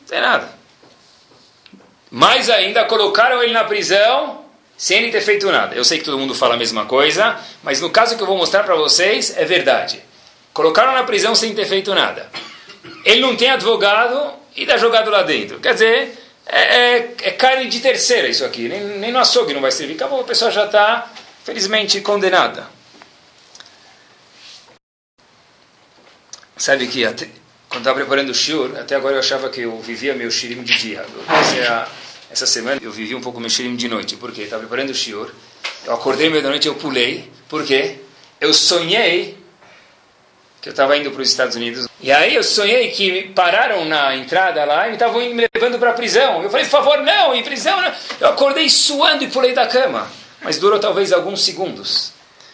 [0.01, 0.49] Não tem nada.
[2.11, 4.45] Mais ainda, colocaram ele na prisão
[4.77, 5.75] sem ele ter feito nada.
[5.75, 8.37] Eu sei que todo mundo fala a mesma coisa, mas no caso que eu vou
[8.37, 10.01] mostrar para vocês, é verdade.
[10.53, 12.29] Colocaram na prisão sem ter feito nada
[13.05, 15.59] ele não tem advogado e dá jogado lá dentro.
[15.59, 18.67] Quer dizer, é, é, é carne de terceira isso aqui.
[18.67, 19.95] Nem, nem no açougue não vai servir.
[19.95, 21.11] Acabou, a pessoa já está,
[21.43, 22.67] felizmente, condenada.
[26.55, 27.27] Sabe que até,
[27.69, 30.77] quando estava preparando o shiur, até agora eu achava que eu vivia meu shirim de
[30.77, 31.05] dia.
[31.29, 31.87] A,
[32.31, 34.15] essa semana eu vivi um pouco meu shirim de noite.
[34.15, 34.43] Por quê?
[34.43, 35.31] Estava preparando o shiur,
[35.85, 37.31] eu acordei meio da noite eu pulei.
[37.47, 37.97] Por quê?
[38.41, 39.36] Eu sonhei
[40.61, 41.87] que eu estava indo para os Estados Unidos.
[42.01, 45.93] E aí eu sonhei que pararam na entrada lá e estavam me levando para a
[45.93, 46.41] prisão.
[46.43, 47.91] Eu falei, por favor, não, em prisão não.
[48.19, 50.07] Eu acordei suando e pulei da cama.
[50.41, 52.11] Mas durou talvez alguns segundos.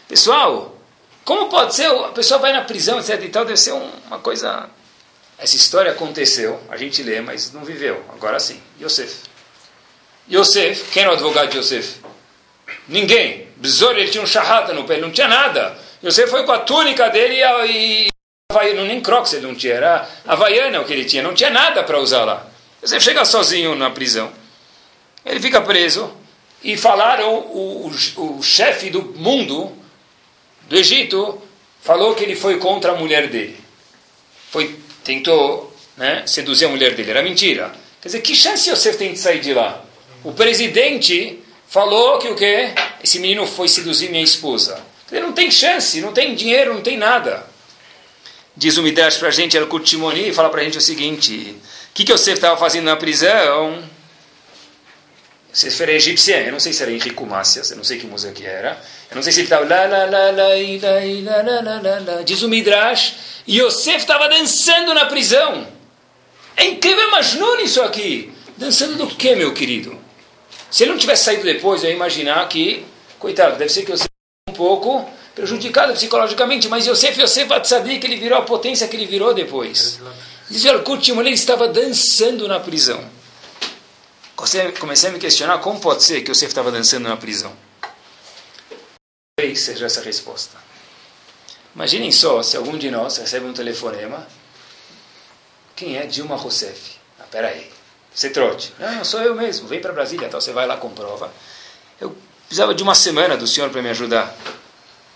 [0.08, 0.76] Pessoal,
[1.24, 1.86] como pode ser?
[1.86, 3.22] A pessoa vai na prisão, etc.
[3.22, 4.68] e tal, deve ser uma coisa...
[5.36, 8.04] Essa história aconteceu, a gente lê, mas não viveu.
[8.10, 9.24] Agora sim, Yosef.
[10.30, 11.96] Yosef, quem era o advogado de Yosef?
[12.88, 13.48] Ninguém.
[13.56, 15.76] Bezor, ele tinha um charrata no pé, ele não tinha nada.
[16.04, 17.36] Yosef foi com a túnica dele
[17.66, 21.32] e, e não nem crocs ele não tinha, era havaiana o que ele tinha, não
[21.32, 22.46] tinha nada para usar lá.
[22.82, 24.30] Yosef chega sozinho na prisão,
[25.24, 26.12] ele fica preso
[26.62, 29.72] e falaram, o, o, o chefe do mundo,
[30.68, 31.40] do Egito,
[31.80, 33.58] falou que ele foi contra a mulher dele.
[34.50, 37.72] Foi, tentou né, seduzir a mulher dele, era mentira.
[38.02, 39.82] Quer dizer, que chance Yosef tem de sair de lá?
[40.22, 42.72] O presidente falou que o quê?
[43.02, 44.82] Esse menino foi seduzir minha esposa.
[45.14, 47.46] Ele não tem chance, não tem dinheiro, não tem nada.
[48.56, 51.54] Diz o Midrash para a gente, era Timoni, e fala para a gente o seguinte:
[51.90, 53.80] o que, que Yosef estava fazendo na prisão?
[55.52, 58.32] Yosef era egípcia, eu não sei se era Henrico Mácias, eu não sei que música
[58.32, 58.76] que era.
[59.08, 60.48] Eu não sei se ele estava lá, lá, lá, lá,
[61.22, 62.22] lá, lá, lá, lá, lá.
[62.22, 63.14] Diz o Midrash,
[63.48, 65.64] Yosef estava dançando na prisão.
[66.56, 68.32] É incrível, Majnun isso aqui.
[68.56, 69.96] Dançando do que, meu querido?
[70.72, 72.84] Se ele não tivesse saído depois, eu ia imaginar que,
[73.20, 74.13] coitado, deve ser que Yosef
[74.54, 77.48] pouco prejudicado psicologicamente, mas Yosef, Yosef
[77.98, 80.00] que ele virou a potência que ele virou depois.
[80.48, 83.04] Diz o Yalkut ele estava dançando na prisão.
[84.78, 87.52] Comecei a me questionar como pode ser que Yosef estava dançando na prisão.
[89.36, 90.56] Talvez seja essa a resposta.
[91.74, 94.26] Imaginem só se algum de nós recebe um telefonema.
[95.74, 96.92] Quem é Dilma Rousseff?
[97.18, 97.68] Ah, peraí.
[98.14, 98.72] Você trote.
[98.78, 99.66] Não, sou eu mesmo.
[99.66, 100.40] Vem para Brasília, tal.
[100.40, 101.32] Você vai lá, comprova.
[102.00, 104.34] Eu precisava de uma semana do senhor para me ajudar.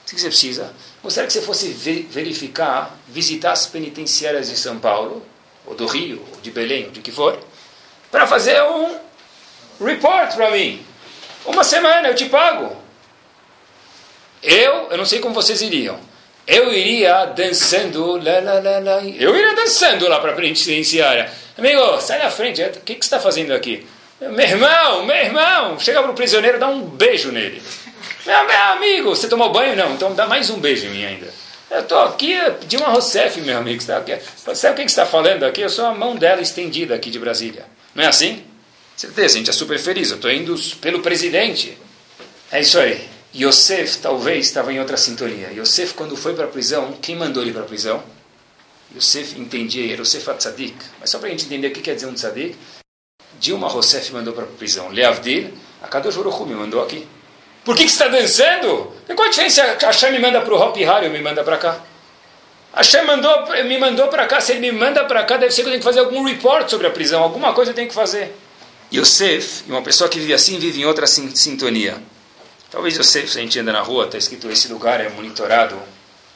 [0.03, 0.73] O que você precisa?
[1.03, 5.23] Gostaria que você fosse verificar, visitar as penitenciárias de São Paulo,
[5.67, 7.39] ou do Rio, ou de Belém, ou de que for,
[8.11, 8.99] para fazer um
[9.85, 10.85] report para mim.
[11.45, 12.77] Uma semana, eu te pago.
[14.43, 15.99] Eu, eu não sei como vocês iriam.
[16.47, 19.05] Eu iria dançando, lá, lá, lá, lá.
[19.05, 21.31] eu iria dançando lá para a penitenciária.
[21.59, 23.87] Amigo, sai da frente, o que, que você está fazendo aqui?
[24.21, 27.63] Meu irmão, meu irmão, chega para o prisioneiro, dá um beijo nele.
[28.27, 29.77] Meu, meu amigo, você tomou banho?
[29.77, 31.33] Não, então dá mais um beijo em mim ainda.
[31.71, 32.35] Eu estou aqui
[32.67, 33.81] de uma Rossef, meu amigo.
[33.83, 34.23] Sabe o que
[34.55, 35.61] você está falando aqui?
[35.61, 37.65] Eu sou a mão dela estendida aqui de Brasília.
[37.95, 38.43] Não é assim?
[38.97, 40.11] Certeza, a gente é super feliz.
[40.11, 41.79] Eu estou indo pelo presidente.
[42.51, 43.09] É isso aí.
[43.35, 45.53] Yosef talvez estava em outra sintonia.
[45.53, 48.03] Yosef, quando foi para a prisão, quem mandou ele para a prisão?
[48.97, 50.75] Yosef entendia, Yosef Tzadik.
[50.99, 52.57] Mas só para a gente entender o que quer dizer um Tzadik,
[53.39, 54.89] Dilma Rousseff mandou para a prisão.
[54.89, 57.07] Leavdil, a Kadosh Baruch me mandou aqui.
[57.65, 58.93] Por que, que você está dançando?
[59.15, 59.77] Qual a diferença?
[59.81, 61.81] Hashem me manda para o Hopi Hari ou me manda para cá?
[62.75, 64.41] Hashem mandou, me mandou para cá.
[64.41, 66.69] Se ele me manda para cá, deve ser que eu tenho que fazer algum report
[66.71, 67.23] sobre a prisão.
[67.23, 68.35] Alguma coisa eu tenho que fazer.
[68.93, 71.99] Yosef, uma pessoa que vive assim, vive em outra sintonia.
[72.71, 75.77] Talvez Yosef, se a gente anda na rua, está escrito esse lugar é monitorado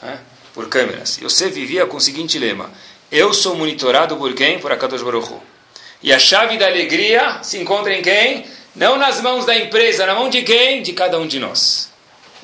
[0.03, 0.19] né,
[0.53, 1.19] por câmeras.
[1.19, 2.71] Yosef vivia com o seguinte lema:
[3.11, 4.59] Eu sou monitorado por quem?
[4.59, 5.52] Por Akadosh Baruch Hu.
[6.03, 8.45] E a chave da alegria se encontra em quem?
[8.75, 10.83] Não nas mãos da empresa, na mão de quem?
[10.83, 11.91] De cada um de nós.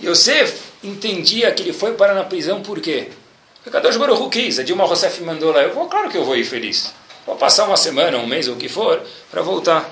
[0.02, 3.08] Yosef entendia que ele foi para na prisão por quê?
[3.56, 6.36] Porque Kadosh Baruch quis, a Dilma Rousseff mandou lá, eu vou, claro que eu vou
[6.36, 6.92] ir feliz.
[7.26, 9.90] Vou passar uma semana, um mês ou o que for, para voltar.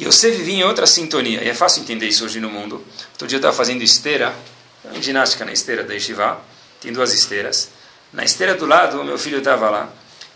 [0.00, 2.84] Yosef vivia em outra sintonia, e é fácil entender isso hoje no mundo.
[3.12, 4.34] Outro dia eu estava fazendo esteira,
[5.00, 6.40] ginástica na esteira da Yeshiva,
[6.80, 7.70] tem duas esteiras.
[8.12, 9.88] Na esteira do lado, meu filho estava lá,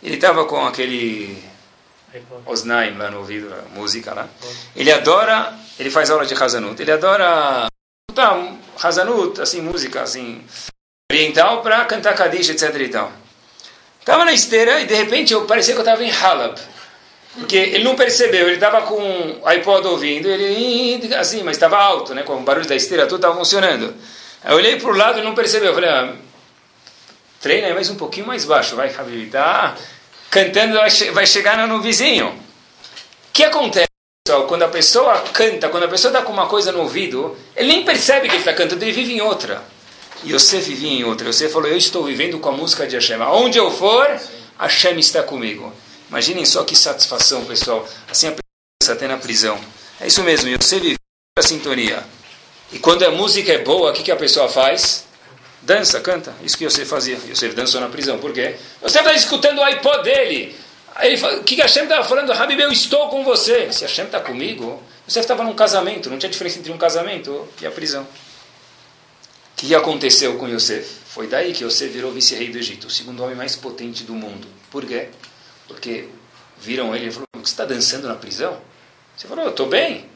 [0.03, 1.43] ele estava com aquele
[2.47, 4.29] Osnaim lá no ouvido, música lá.
[4.75, 7.69] Ele adora, ele faz aula de Hazanut, ele adora
[8.15, 10.43] tá, Hazanut, assim, música assim,
[11.11, 13.13] oriental para cantar Kadish, etc e tal.
[14.01, 16.59] Estava na esteira e de repente eu parecia que eu estava em Halab.
[17.35, 22.15] Porque ele não percebeu, ele estava com o iPod ouvindo, ele assim, mas estava alto,
[22.15, 23.95] né, com o barulho da esteira, tudo estava funcionando.
[24.43, 26.15] Aí eu olhei para o lado e não percebeu, eu falei, ah,
[27.41, 29.77] treina mais um pouquinho mais baixo, vai, Habib, tá?
[30.31, 30.79] cantando
[31.13, 32.29] vai chegar no vizinho.
[32.29, 33.89] O que acontece,
[34.27, 37.69] pessoal, quando a pessoa canta, quando a pessoa está com uma coisa no ouvido, ele
[37.69, 39.63] nem percebe que ele está cantando, ele vive em outra.
[40.25, 41.33] E você vivia em outra.
[41.33, 43.23] Você falou, eu estou vivendo com a música de Hashem.
[43.23, 44.21] Aonde eu for,
[44.59, 45.73] Hashem está comigo.
[46.09, 47.87] Imaginem só que satisfação, pessoal.
[48.11, 48.35] Assim a
[48.81, 49.59] pessoa até na prisão.
[50.01, 50.97] É isso mesmo, você vive
[51.39, 52.05] a sintonia.
[52.73, 55.05] E quando a música é boa, o que, que a pessoa faz?
[55.69, 56.35] Dança, canta.
[56.43, 57.19] Isso que você fazia.
[57.29, 58.19] Yosef dançou na prisão.
[58.19, 58.57] Por quê?
[58.81, 60.57] Você está escutando o iPod dele.
[60.95, 62.33] Aí ele fala, o que Hashem estava falando?
[62.33, 63.71] Habib, eu estou com você.
[63.71, 66.09] Se Hashem está comigo, você estava num casamento.
[66.09, 68.05] Não tinha diferença entre um casamento e a prisão.
[68.05, 68.07] O
[69.57, 70.89] que aconteceu com Yosef?
[71.05, 74.49] Foi daí que Yosef virou vice-rei do Egito, o segundo homem mais potente do mundo.
[74.71, 75.09] Por quê?
[75.67, 76.09] Porque
[76.63, 78.59] viram ele e falaram, você está dançando na prisão?
[79.15, 80.07] Você falou, eu estou bem.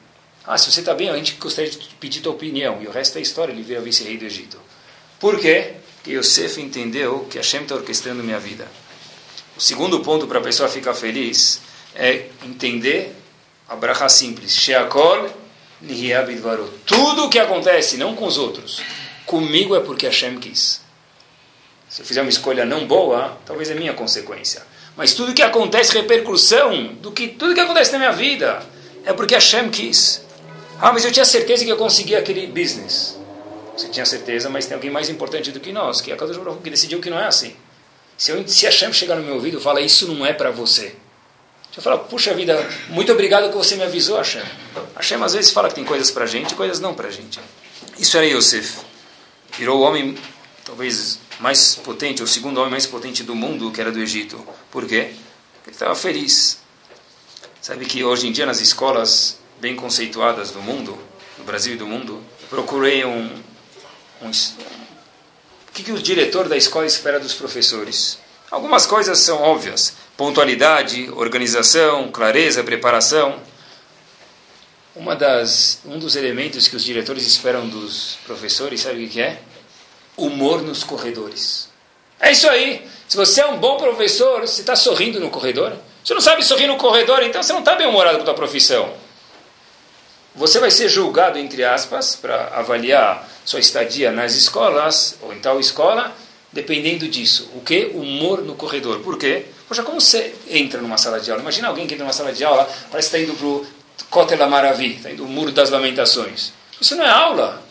[0.46, 2.82] Ah, se você está bem, a gente gostaria de pedir tua opinião.
[2.82, 4.58] E o resto é história, ele vira vice-rei do Egito.
[5.22, 5.74] Por quê?
[5.94, 8.66] Porque Yosef entendeu que Hashem está orquestrando minha vida.
[9.56, 11.60] O segundo ponto para a pessoa ficar feliz
[11.94, 13.14] é entender
[13.68, 14.52] a bracha simples.
[14.52, 15.30] Sheakol
[16.84, 18.82] Tudo o que acontece, não com os outros,
[19.24, 20.80] comigo é porque Hashem quis.
[21.88, 24.66] Se eu fizer uma escolha não boa, talvez é minha consequência.
[24.96, 28.60] Mas tudo que acontece, repercussão do que tudo que acontece na minha vida,
[29.04, 30.24] é porque Hashem quis.
[30.80, 33.21] Ah, mas eu tinha certeza que eu conseguia aquele business.
[33.76, 36.36] Você tinha certeza, mas tem alguém mais importante do que nós, que é a Kadosh
[36.36, 37.56] Baruch que decidiu que não é assim.
[38.16, 40.94] Se, eu, se Hashem chegar no meu ouvido e falar, isso não é para você.
[41.74, 42.54] Eu falo, puxa vida,
[42.90, 44.42] muito obrigado que você me avisou, Hashem.
[44.94, 47.40] Hashem às vezes fala que tem coisas para gente e coisas não para gente.
[47.98, 48.80] Isso era Yosef.
[49.56, 50.16] Virou o homem,
[50.64, 54.46] talvez mais potente, o segundo homem mais potente do mundo, que era do Egito.
[54.70, 55.14] Por quê?
[55.54, 56.58] Porque ele estava feliz.
[57.60, 60.98] Sabe que hoje em dia nas escolas bem conceituadas do mundo,
[61.38, 63.30] do Brasil e do mundo, procurei um,
[64.22, 68.18] um, o que, que o diretor da escola espera dos professores?
[68.50, 73.40] Algumas coisas são óbvias: pontualidade, organização, clareza, preparação.
[74.94, 79.40] Uma das, um dos elementos que os diretores esperam dos professores, sabe o que é?
[80.16, 81.68] humor nos corredores.
[82.20, 82.86] É isso aí.
[83.08, 85.72] Se você é um bom professor, você está sorrindo no corredor.
[86.04, 88.34] Você não sabe sorrir no corredor, então você não está bem humorado com a tua
[88.34, 88.92] profissão.
[90.34, 95.60] Você vai ser julgado, entre aspas, para avaliar sua estadia nas escolas, ou em tal
[95.60, 96.12] escola,
[96.50, 97.50] dependendo disso.
[97.54, 97.90] O que?
[97.94, 99.00] Humor no corredor.
[99.00, 99.46] Por quê?
[99.68, 101.42] Poxa, como você entra numa sala de aula?
[101.42, 103.66] Imagina alguém que entra numa sala de aula, parece que está indo para o
[104.08, 106.52] Kotel Maravi, está indo o Muro das Lamentações.
[106.80, 107.62] Isso não é aula.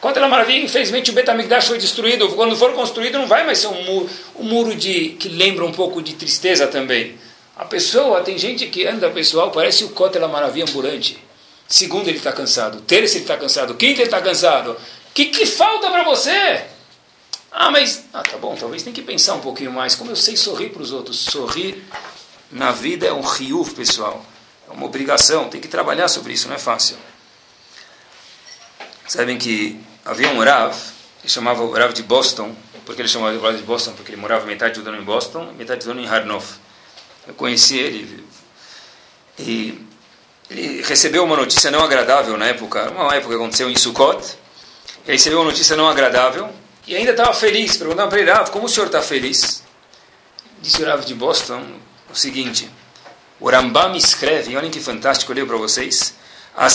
[0.00, 2.28] Quando ela maravilha, infelizmente o Betamigdash foi destruído.
[2.30, 5.70] Quando for construído, não vai mais ser um muro, um muro de, que lembra um
[5.70, 7.14] pouco de tristeza também.
[7.56, 11.22] A pessoa, tem gente que anda, pessoal, parece o Kotel Maravilha ambulante.
[11.72, 12.82] Segundo, ele está cansado.
[12.82, 13.74] Terceiro, ele está cansado.
[13.76, 14.72] Quinto, ele está cansado.
[14.72, 16.66] O que, que falta para você?
[17.50, 18.04] Ah, mas.
[18.12, 19.94] Ah, tá bom, talvez tem que pensar um pouquinho mais.
[19.94, 21.18] Como eu sei sorrir para os outros?
[21.18, 21.82] Sorrir
[22.50, 24.22] na vida é um riuf, pessoal.
[24.68, 25.48] É uma obrigação.
[25.48, 26.94] Tem que trabalhar sobre isso, não é fácil.
[29.08, 30.76] Sabem que havia um Rav,
[31.22, 32.54] que chamava o Rav de Boston,
[32.84, 35.50] porque ele chamava o Rav de Boston, porque ele morava metade do ano em Boston,
[35.56, 36.52] metade do ano em Harnoff.
[37.26, 38.22] Eu conheci ele
[39.38, 39.90] e
[40.52, 44.22] ele recebeu uma notícia não agradável na época, uma época que aconteceu em Sukkot,
[45.06, 46.50] ele recebeu uma notícia não agradável
[46.86, 47.76] e ainda estava feliz.
[47.76, 49.62] Perguntaram para ele, Rav, como o senhor está feliz?
[50.60, 51.64] Disse o Rav de Boston
[52.10, 52.70] o seguinte,
[53.40, 56.14] o Rambam escreve, olhem que fantástico, eu leio para vocês,
[56.54, 56.68] o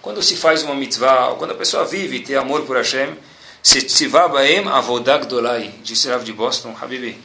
[0.00, 3.14] quando se faz uma mitzvah, quando a pessoa vive e tem amor por Hashem,
[5.82, 7.20] disse Rav de Boston, Habibi,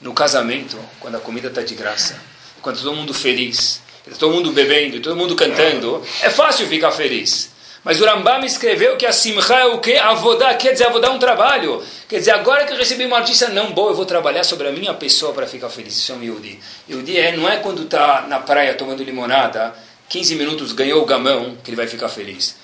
[0.00, 2.20] no casamento, quando a comida está de graça,
[2.60, 3.80] quando todo mundo feliz,
[4.18, 7.54] todo mundo bebendo, todo mundo cantando, é fácil ficar feliz.
[7.86, 9.96] Mas o Rambam escreveu que a simcha é o que?
[9.96, 11.80] Avodá, quer dizer, avodá é um trabalho.
[12.08, 14.72] Quer dizer, agora que eu recebi uma notícia não boa, eu vou trabalhar sobre a
[14.72, 15.96] minha pessoa para ficar feliz.
[15.96, 16.58] Isso é um Yudi.
[16.90, 19.72] Yudi é, não é quando está na praia tomando limonada,
[20.08, 22.56] 15 minutos ganhou o gamão, que ele vai ficar feliz.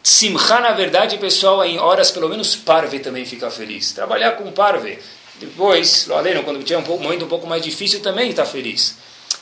[0.00, 3.90] Simcha, na verdade, pessoal, em horas pelo menos parve também fica feliz.
[3.90, 4.96] Trabalhar com parve.
[5.40, 8.96] Depois, além, quando tiver um momento um pouco mais difícil, também está feliz.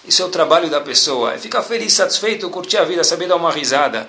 [0.07, 1.35] Isso é o trabalho da pessoa.
[1.35, 4.09] É ficar feliz, satisfeito, curtir a vida, saber dar uma risada.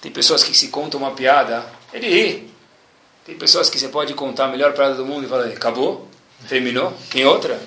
[0.00, 2.52] Tem pessoas que se contam uma piada, ele ri.
[3.24, 6.08] Tem pessoas que você pode contar a melhor piada do mundo e falar, acabou?
[6.48, 6.92] Terminou?
[7.08, 7.60] Tem outra?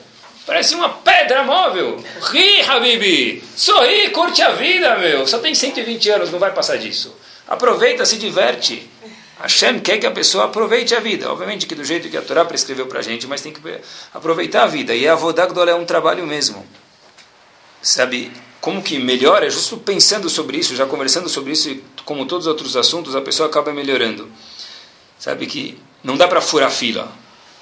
[0.45, 2.03] Parece uma pedra móvel.
[2.21, 3.41] Ri, Habibi.
[3.55, 5.25] Sorri, curte a vida, meu.
[5.25, 7.15] Só tem 120 anos, não vai passar disso.
[7.47, 8.87] Aproveita, se diverte.
[9.39, 11.31] Hashem quer que a pessoa aproveite a vida.
[11.31, 13.61] Obviamente que do jeito que a Torá prescreveu para a gente, mas tem que
[14.13, 14.95] aproveitar a vida.
[14.95, 16.65] E a Vodagdol é um trabalho mesmo.
[17.81, 19.45] Sabe, como que melhora?
[19.45, 23.15] É justo pensando sobre isso, já conversando sobre isso, e como todos os outros assuntos,
[23.15, 24.27] a pessoa acaba melhorando.
[25.19, 27.11] Sabe que não dá para furar fila.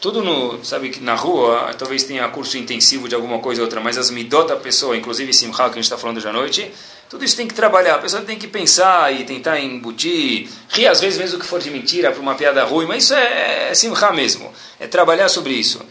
[0.04, 3.80] Tudo no, sabe que na rua, talvez tenha curso intensivo de alguma coisa ou outra,
[3.80, 6.74] mas as midot da pessoa, inclusive Simcha, que a gente está falando hoje à noite,
[7.10, 7.96] tudo isso tem que trabalhar.
[7.96, 11.72] A pessoa tem que pensar e tentar embutir, rir às vezes mesmo que for de
[11.72, 14.54] mentira, para uma piada ruim, mas isso é, é mesmo.
[14.78, 15.82] É trabalhar sobre isso.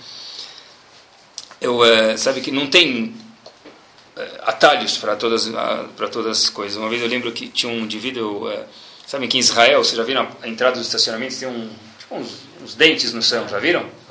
[1.59, 3.15] Eu, é, sabe que não tem
[4.15, 5.49] é, atalhos para todas
[5.97, 6.77] para todas as coisas.
[6.77, 8.67] Uma vez eu lembro que tinha um indivíduo, é,
[9.07, 12.41] sabe que em Israel, você já viram a entrada dos estacionamentos tem um, tipo uns,
[12.63, 14.02] uns dentes no chão, já viram?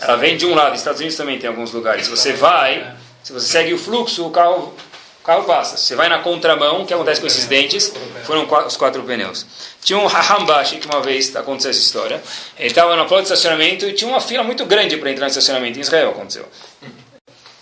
[0.00, 2.04] Ela vem de um lado, Estados Unidos também tem alguns lugares.
[2.04, 4.74] Se você vai, se você segue o fluxo, o carro,
[5.20, 5.76] o carro passa.
[5.76, 7.92] Se você vai na contramão, o que acontece com esses dentes?
[8.24, 9.46] Foram os quatro pneus.
[9.82, 12.22] Tinha um Hahambashi, que uma vez aconteceu essa história.
[12.58, 15.30] Ele estava na porta de estacionamento e tinha uma fila muito grande para entrar no
[15.30, 15.78] estacionamento.
[15.78, 16.46] Em Israel aconteceu.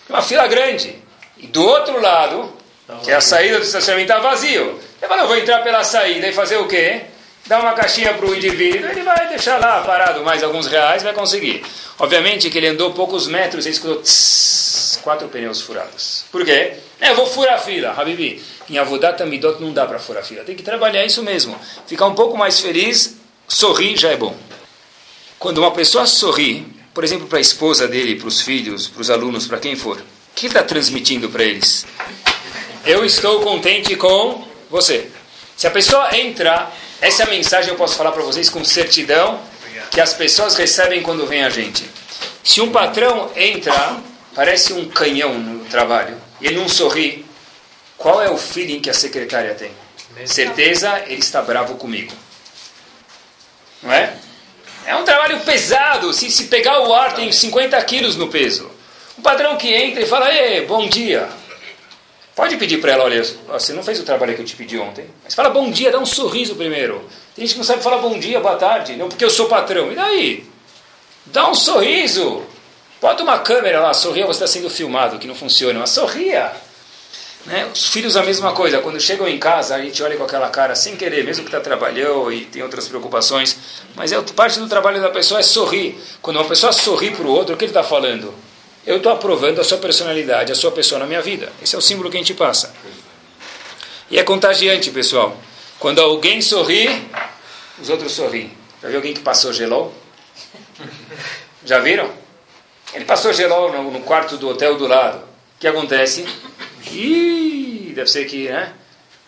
[0.09, 0.97] Uma fila grande.
[1.39, 2.53] E do outro lado,
[3.03, 4.80] que é a saída do estacionamento, está vazio.
[5.01, 7.03] Ele falou, vou entrar pela saída e fazer o quê?
[7.47, 11.12] Dá uma caixinha para o indivíduo, ele vai deixar lá parado mais alguns reais, vai
[11.12, 11.62] conseguir.
[11.99, 16.24] Obviamente que ele andou poucos metros e escutou tss, quatro pneus furados.
[16.30, 16.74] Por quê?
[17.01, 18.42] É, eu vou furar a fila, Habibi.
[18.68, 20.44] Em Avodat Amidot não dá para furar a fila.
[20.44, 21.59] Tem que trabalhar isso mesmo.
[21.86, 23.16] Ficar um pouco mais feliz,
[23.47, 24.36] sorrir já é bom.
[25.38, 29.11] Quando uma pessoa sorri, por exemplo, para a esposa dele, para os filhos, para os
[29.11, 31.86] alunos, para quem for, o que está transmitindo para eles?
[32.84, 35.11] Eu estou contente com você.
[35.57, 36.70] Se a pessoa entra,
[37.01, 39.40] essa é a mensagem eu posso falar para vocês com certidão
[39.90, 41.88] que as pessoas recebem quando vem a gente.
[42.42, 43.97] Se um patrão entra,
[44.34, 47.24] parece um canhão no trabalho, e ele não sorri,
[47.97, 49.72] qual é o feeling que a secretária tem?
[50.24, 52.12] Certeza, ele está bravo comigo.
[53.82, 54.14] Não é?
[54.86, 56.12] É um trabalho pesado.
[56.12, 58.70] Se, se pegar o ar, tem 50 quilos no peso.
[59.18, 61.28] Um patrão que entra e fala, Ei, bom dia.
[62.37, 65.07] Pode pedir para ela, olha, você não fez o trabalho que eu te pedi ontem.
[65.24, 67.03] Mas fala bom dia, dá um sorriso primeiro.
[67.34, 69.91] Tem gente que não sabe falar bom dia, boa tarde, não porque eu sou patrão.
[69.91, 70.45] E daí?
[71.24, 72.45] Dá um sorriso.
[73.01, 76.53] Bota uma câmera lá, sorria, você está sendo filmado, que não funciona, mas sorria.
[77.47, 77.70] Né?
[77.72, 80.74] Os filhos a mesma coisa, quando chegam em casa, a gente olha com aquela cara
[80.74, 83.57] sem querer, mesmo que está trabalhando e tem outras preocupações,
[83.95, 85.99] mas é, parte do trabalho da pessoa é sorrir.
[86.20, 88.34] Quando uma pessoa sorri para o outro, o que ele está falando?
[88.87, 91.53] Eu estou aprovando a sua personalidade, a sua pessoa na minha vida.
[91.61, 92.72] Esse é o símbolo que a gente passa.
[94.09, 95.37] E é contagiante, pessoal.
[95.80, 96.89] Quando alguém sorri,
[97.80, 98.57] os outros sorriem.
[98.80, 99.93] Já viu alguém que passou gelol?
[101.64, 102.09] Já viram?
[102.95, 105.18] Ele passou gelol no, no quarto do hotel do lado.
[105.18, 106.24] O que acontece?
[106.93, 108.72] Ih, deve ser que, né?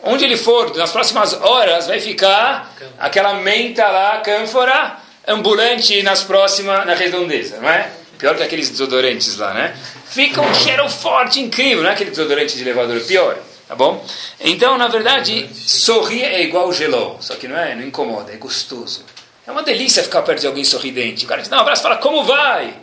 [0.00, 4.96] Onde ele for, nas próximas horas, vai ficar aquela menta lá, cânfora,
[5.26, 7.92] ambulante nas próximas, na redondeza, não é?
[8.18, 9.76] Pior que aqueles desodorantes lá, né?
[10.06, 14.04] Fica um cheiro forte, incrível, não é aquele desodorante de elevador, pior, tá bom?
[14.40, 19.04] Então, na verdade, sorrir é igual gelo, só que não é, não incomoda, é gostoso.
[19.46, 21.24] É uma delícia ficar perto de alguém sorridente.
[21.24, 22.74] O cara te dá um abraço e fala, como vai?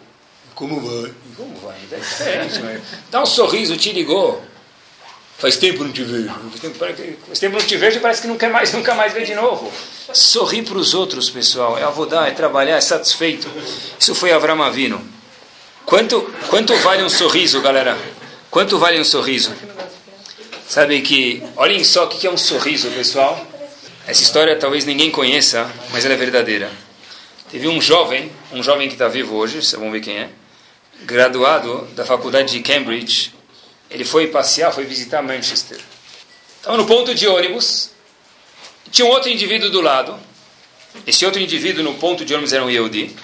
[0.55, 1.13] Como vai?
[1.35, 1.75] Como vai?
[1.91, 2.81] É diferente, mas
[3.11, 4.41] dá um sorriso, te ligou.
[5.37, 6.29] Faz tempo não te vejo.
[6.29, 6.75] Faz tempo,
[7.27, 9.35] faz tempo não te vejo e parece que não quer mais, nunca mais ver de
[9.35, 9.71] novo.
[10.13, 13.49] Sorrir para os outros, pessoal, é avodar, é trabalhar, é satisfeito.
[13.99, 15.14] Isso foi Avram Avino.
[15.85, 17.95] Quanto, quanto vale um sorriso, galera?
[18.49, 19.53] Quanto vale um sorriso?
[20.67, 23.39] Sabe que, olhem só o que é um sorriso, pessoal.
[24.07, 26.71] Essa história talvez ninguém conheça, mas ela é verdadeira.
[27.51, 30.29] Teve um jovem, um jovem que está vivo hoje, vocês vão ver quem é,
[31.03, 33.31] graduado da faculdade de Cambridge.
[33.87, 35.79] Ele foi passear, foi visitar Manchester.
[36.57, 37.91] Estava no ponto de ônibus,
[38.89, 40.19] tinha um outro indivíduo do lado.
[41.05, 43.15] Esse outro indivíduo no ponto de ônibus era um Yehudi.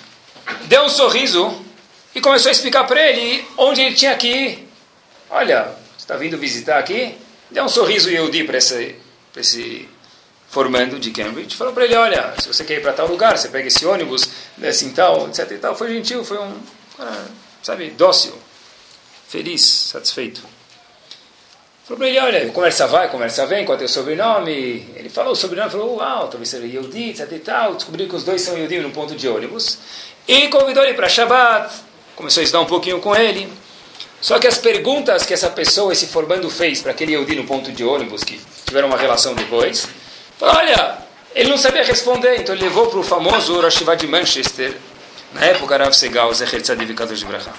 [0.66, 1.71] Deu um sorriso
[2.14, 4.68] e começou a explicar para ele onde ele tinha que ir.
[5.30, 7.16] Olha, você está vindo visitar aqui?
[7.50, 8.96] Deu um sorriso Yehudi para esse,
[9.36, 9.88] esse
[10.50, 11.56] formando de Cambridge.
[11.56, 14.30] Falou para ele, olha, se você quer ir para tal lugar, você pega esse ônibus,
[14.62, 15.76] em tal, etc e tal.
[15.76, 16.54] Foi gentil, foi um
[16.98, 17.26] cara,
[17.64, 18.34] sabe, dócil,
[19.28, 20.42] feliz, satisfeito.
[21.86, 24.88] Falou para ele, olha, conversa vai, conversa vem, qual é o teu sobrenome?
[24.96, 27.76] Ele falou o sobrenome, falou, uau, talvez seja Yehudi, etc e tal.
[27.76, 29.78] Descobriu que os dois são Yehudi no ponto de ônibus.
[30.28, 31.74] E convidou ele para Shabbat
[32.22, 33.52] começou a estudar um pouquinho com ele.
[34.22, 37.72] Só que as perguntas que essa pessoa, esse formando, fez para aquele Yehudi no ponto
[37.72, 39.88] de ônibus, que tiveram uma relação depois,
[40.38, 41.00] falou, olha,
[41.34, 44.78] ele não sabia responder, então ele levou para o famoso Rosh de Manchester,
[45.34, 47.52] na época Rav Segal, Zecher Tzadiv Kadosh Bracha.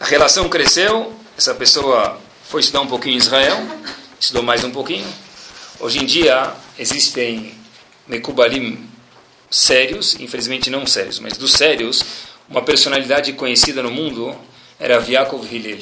[0.00, 3.56] A relação cresceu, essa pessoa foi estudar um pouquinho em Israel,
[4.18, 5.06] estudou mais um pouquinho.
[5.78, 7.54] Hoje em dia existem
[8.08, 8.84] Mekubalim
[9.48, 12.02] sérios, infelizmente não sérios, mas dos sérios,
[12.48, 14.34] uma personalidade conhecida no mundo
[14.80, 15.80] era Yaakov Hillel.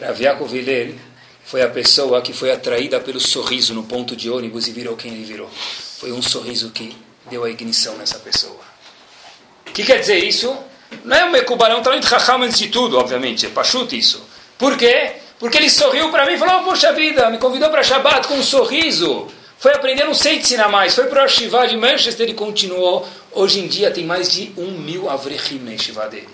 [0.00, 0.94] Rav Yaakov Hillel
[1.44, 5.12] foi a pessoa que foi atraída pelo sorriso no ponto de ônibus e virou quem
[5.12, 5.50] ele virou.
[5.98, 6.96] Foi um sorriso que
[7.28, 8.60] deu a ignição nessa pessoa.
[9.66, 10.56] O que quer dizer isso?
[11.04, 14.22] Não é um Mekubalão, um talento Raham antes de tudo, obviamente, é Pachut isso.
[14.58, 15.12] Por quê?
[15.38, 18.34] Porque ele sorriu para mim e falou, oh, poxa vida, me convidou para Shabbat com
[18.34, 19.26] um sorriso.
[19.62, 20.92] Foi aprender, não sei ensinar mais.
[20.92, 23.08] Foi para o Shiva de Manchester e continuou.
[23.30, 26.28] Hoje em dia tem mais de um mil Avrechim na Shiva dele.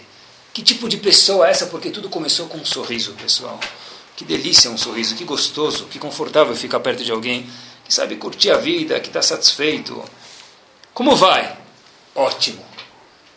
[0.50, 1.66] Que tipo de pessoa é essa?
[1.66, 3.60] Porque tudo começou com um sorriso, pessoal.
[4.16, 7.46] Que delícia um sorriso, que gostoso, que confortável ficar perto de alguém
[7.84, 10.02] que sabe curtir a vida, que está satisfeito.
[10.94, 11.54] Como vai?
[12.14, 12.64] Ótimo.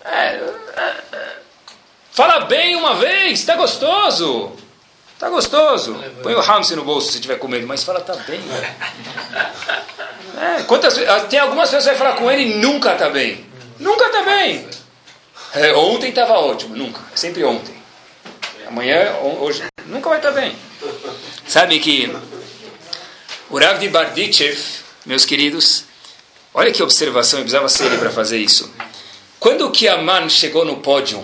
[0.06, 1.38] É, é, é.
[2.14, 4.54] Fala bem uma vez, está gostoso.
[5.20, 6.02] Tá gostoso.
[6.24, 8.39] Põe o Ramsey no bolso se tiver com medo, mas fala, tá bem.
[10.42, 10.96] É, quantas,
[11.30, 13.46] tem algumas pessoas que vai falar com ele nunca tá bem.
[13.80, 14.68] Nunca tá bem.
[15.54, 17.02] É, ontem estava ótimo, nunca.
[17.14, 17.76] Sempre ontem.
[18.68, 20.56] Amanhã, hoje, nunca vai estar tá bem.
[21.48, 22.12] Sabe que
[23.50, 24.58] o Rav de Bardichev,
[25.06, 25.86] meus queridos,
[26.54, 28.70] Olha que observação, eu precisava ser ele para fazer isso.
[29.39, 31.24] Quando que Aman chegou no pódio,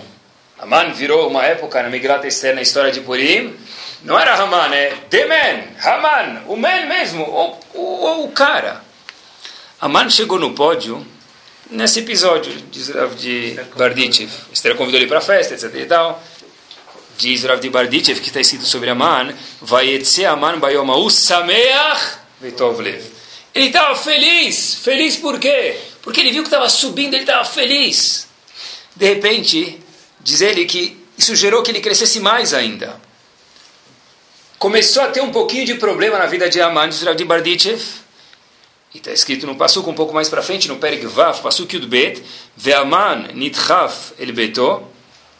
[0.58, 3.54] Aman virou uma época na Migrat Esther, na história de Purim,
[4.02, 8.82] não era Haman, é The Man, Haman, o man mesmo, o, o, o cara.
[9.80, 11.06] Aman chegou no pódio
[11.70, 14.28] nesse episódio de, de Bardichev.
[14.52, 16.20] Esther convidou ele para a festa, etc e tal.
[17.16, 23.04] Diz Rav de Bardichev, que está escrito sobre Aman, Vayetze Aman Bayomau Sameach Vetovlev.
[23.54, 24.74] Ele estava feliz.
[24.82, 25.78] Feliz por quê?
[26.02, 28.26] Porque ele viu que estava subindo, ele estava feliz.
[28.96, 29.78] De repente,
[30.20, 33.00] diz ele que isso gerou que ele crescesse mais ainda.
[34.58, 37.80] Começou a ter um pouquinho de problema na vida de Aman, diz Rav de Bardichev.
[38.98, 41.86] E está escrito no Passuco um pouco mais para frente, no Pereg Vav, Passuco Yud
[41.86, 42.20] Bet,
[42.56, 44.82] Ve'aman nitchaf el beto,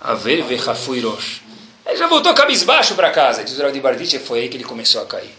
[0.01, 1.41] aver vechafui rosh.
[1.85, 3.43] Ele já voltou cabisbaixo para casa.
[3.43, 5.35] Diz o de Bardichev, foi aí que ele começou a cair.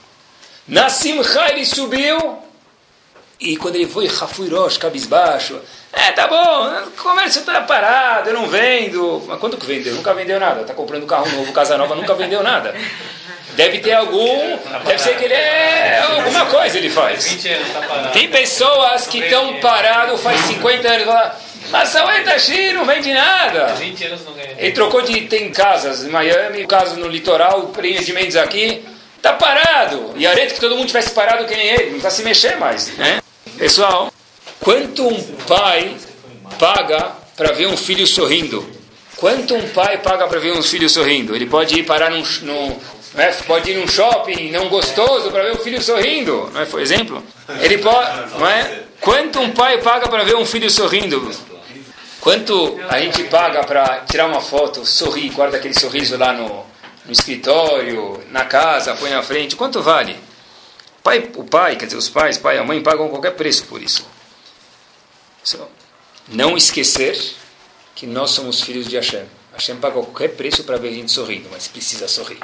[0.68, 2.40] Na Simcha ele subiu,
[3.40, 5.60] e quando ele foi Rafui Rosh, cabisbaixo,
[5.94, 9.24] é, tá bom, o comércio está parado, eu não vendo.
[9.28, 9.96] Mas quanto que vendeu?
[9.96, 10.62] Nunca vendeu nada.
[10.62, 12.76] Está comprando carro novo, casa nova, nunca vendeu nada.
[13.56, 17.40] Deve ter algum, deve ser que ele é alguma coisa ele faz.
[18.14, 21.32] Tem pessoas que estão parados faz 50 anos e falam,
[21.70, 23.76] mas Saúde está cheio, não vende nada.
[24.58, 28.86] Ele trocou de, tem casas em Miami, casas no litoral, empreendimentos aqui,
[29.18, 30.14] está parado.
[30.16, 32.96] E areia que todo mundo tivesse parado que nem ele, não está se mexer mais.
[32.98, 33.20] Né?
[33.60, 34.10] Pessoal,
[34.62, 35.94] quanto um pai
[36.58, 38.66] paga para ver um filho sorrindo?
[39.18, 41.36] Quanto um pai paga para ver um filho sorrindo?
[41.36, 42.80] Ele pode ir parar num, num
[43.18, 43.28] é?
[43.46, 46.66] pode ir num shopping não gostoso para ver o filho sorrindo, não é?
[46.66, 47.22] Por exemplo,
[47.60, 48.84] ele pode, não é?
[49.02, 51.30] Quanto um pai paga para ver um filho sorrindo?
[52.22, 56.66] Quanto a gente paga para tirar uma foto, sorrir, guarda aquele sorriso lá no,
[57.06, 59.58] no escritório, na casa, põe na frente?
[59.58, 60.29] Quanto vale?
[61.04, 63.82] Pai, o pai, quer dizer, os pais, pai e a mãe pagam qualquer preço por
[63.82, 64.06] isso.
[66.28, 67.18] Não esquecer
[67.96, 69.26] que nós somos filhos de Hashem.
[69.54, 72.40] Hashem paga qualquer preço para ver a gente sorrindo, mas precisa sorrir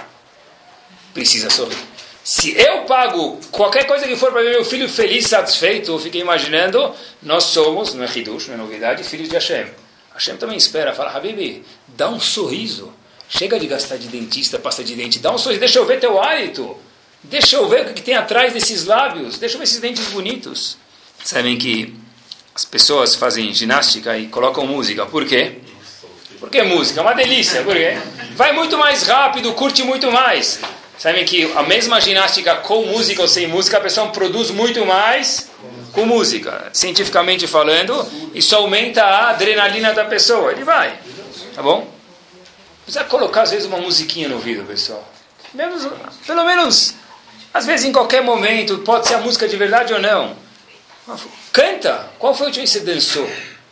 [1.16, 1.78] precisa sorrir.
[2.22, 6.22] Se eu pago qualquer coisa que for para ver meu filho feliz, satisfeito, eu fiquei
[6.22, 6.93] imaginando,
[7.24, 9.68] nós somos, não é Hidush, não é novidade, filhos de Hashem.
[10.14, 12.91] Hashem também espera, fala, Habibi, dá um sorriso.
[13.30, 16.22] Chega de gastar de dentista, pasta de dente, dá um sorriso, deixa eu ver teu
[16.22, 16.78] hálito.
[17.30, 20.78] Deixa eu ver o que tem atrás desses lábios, deixa eu ver esses dentes bonitos.
[21.23, 21.93] Sabem que
[22.53, 25.59] as pessoas fazem ginástica e colocam música, por quê?
[26.39, 27.97] Porque música é uma delícia, por quê?
[28.36, 30.59] Vai muito mais rápido, curte muito mais.
[30.97, 35.49] Sabem que a mesma ginástica com música ou sem música, a pessoa produz muito mais
[35.91, 36.69] com música.
[36.73, 40.51] Cientificamente falando, isso aumenta a adrenalina da pessoa.
[40.51, 40.97] Ele vai.
[41.53, 41.89] Tá bom?
[42.84, 45.11] Precisa colocar, às vezes, uma musiquinha no ouvido, pessoal.
[45.53, 45.88] Menos,
[46.28, 46.93] pelo menos,
[47.56, 50.36] às vezes, em qualquer momento, pode ser a música de verdade ou não.
[51.53, 52.12] Canta!
[52.20, 53.26] Qual foi o último que você dançou?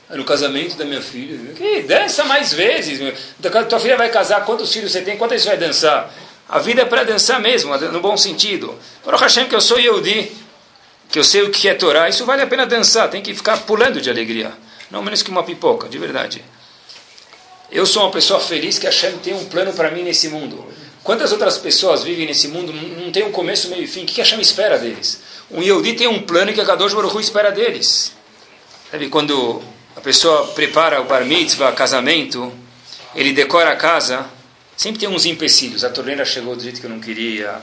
[0.09, 1.53] No casamento da minha filha.
[1.53, 3.01] Que dança mais vezes.
[3.67, 5.17] Tua filha vai casar, quantos filhos você tem?
[5.17, 6.09] Quantas você vai dançar?
[6.47, 8.73] A vida é para dançar mesmo, no bom sentido.
[9.03, 10.31] Para Hashem, que eu sou Yehudi,
[11.09, 13.57] que eu sei o que é Torá, isso vale a pena dançar, tem que ficar
[13.63, 14.53] pulando de alegria.
[14.89, 16.41] Não menos que uma pipoca, de verdade.
[17.69, 20.71] Eu sou uma pessoa feliz que Hashem tem um plano para mim nesse mundo.
[21.03, 24.03] Quantas outras pessoas vivem nesse mundo, não tem um começo, meio e fim?
[24.03, 25.21] O que Hashem espera deles?
[25.51, 28.13] Um Yehudi tem um plano que a Kadosh Baruch espera deles.
[28.89, 29.61] Sabe, quando
[29.95, 32.53] a pessoa prepara o bar mitzvah, casamento,
[33.15, 34.29] ele decora a casa,
[34.75, 35.83] Sempre tem uns empecilhos.
[35.83, 37.55] A torneira chegou do jeito que eu não queria.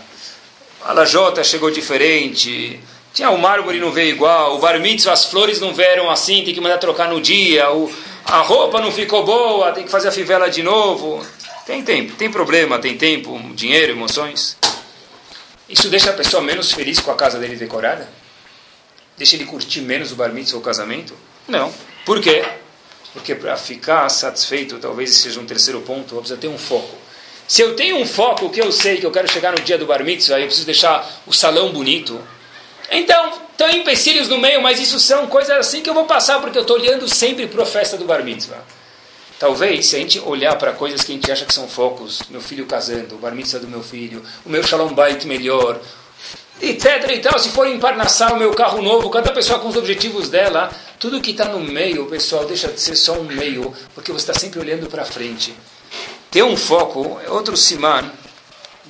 [0.83, 2.81] A lajota chegou diferente.
[3.13, 4.57] Tinha o mármore não veio igual.
[4.57, 7.71] O bar mitzvah, as flores não vieram assim, tem que mandar trocar no dia.
[7.73, 7.93] O,
[8.25, 11.25] a roupa não ficou boa, tem que fazer a fivela de novo.
[11.67, 14.57] Tem tempo, tem problema, tem tempo, dinheiro, emoções.
[15.69, 18.09] Isso deixa a pessoa menos feliz com a casa dele decorada?
[19.17, 21.15] Deixa ele curtir menos o bar mitzvah ou o casamento?
[21.47, 21.73] Não.
[22.05, 22.45] Por quê?
[23.13, 26.97] Porque para ficar satisfeito, talvez esse seja um terceiro ponto, eu preciso ter um foco.
[27.47, 29.85] Se eu tenho um foco que eu sei que eu quero chegar no dia do
[29.85, 32.21] bar mitzvah, eu preciso deixar o salão bonito.
[32.91, 36.57] Então, tem empecilhos no meio, mas isso são coisas assim que eu vou passar, porque
[36.57, 38.65] eu estou olhando sempre para a festa do bar mitzvah.
[39.41, 42.43] Talvez, se a gente olhar para coisas que a gente acha que são focos, meu
[42.43, 45.81] filho casando, o bar mitzvah do meu filho, o meu shalom bait melhor,
[46.61, 50.29] etc e tal, se for emparnaçar o meu carro novo, cada pessoa com os objetivos
[50.29, 54.31] dela, tudo que está no meio, pessoal, deixa de ser só um meio, porque você
[54.31, 55.55] está sempre olhando para frente.
[56.31, 58.13] Ter um foco é outro siman,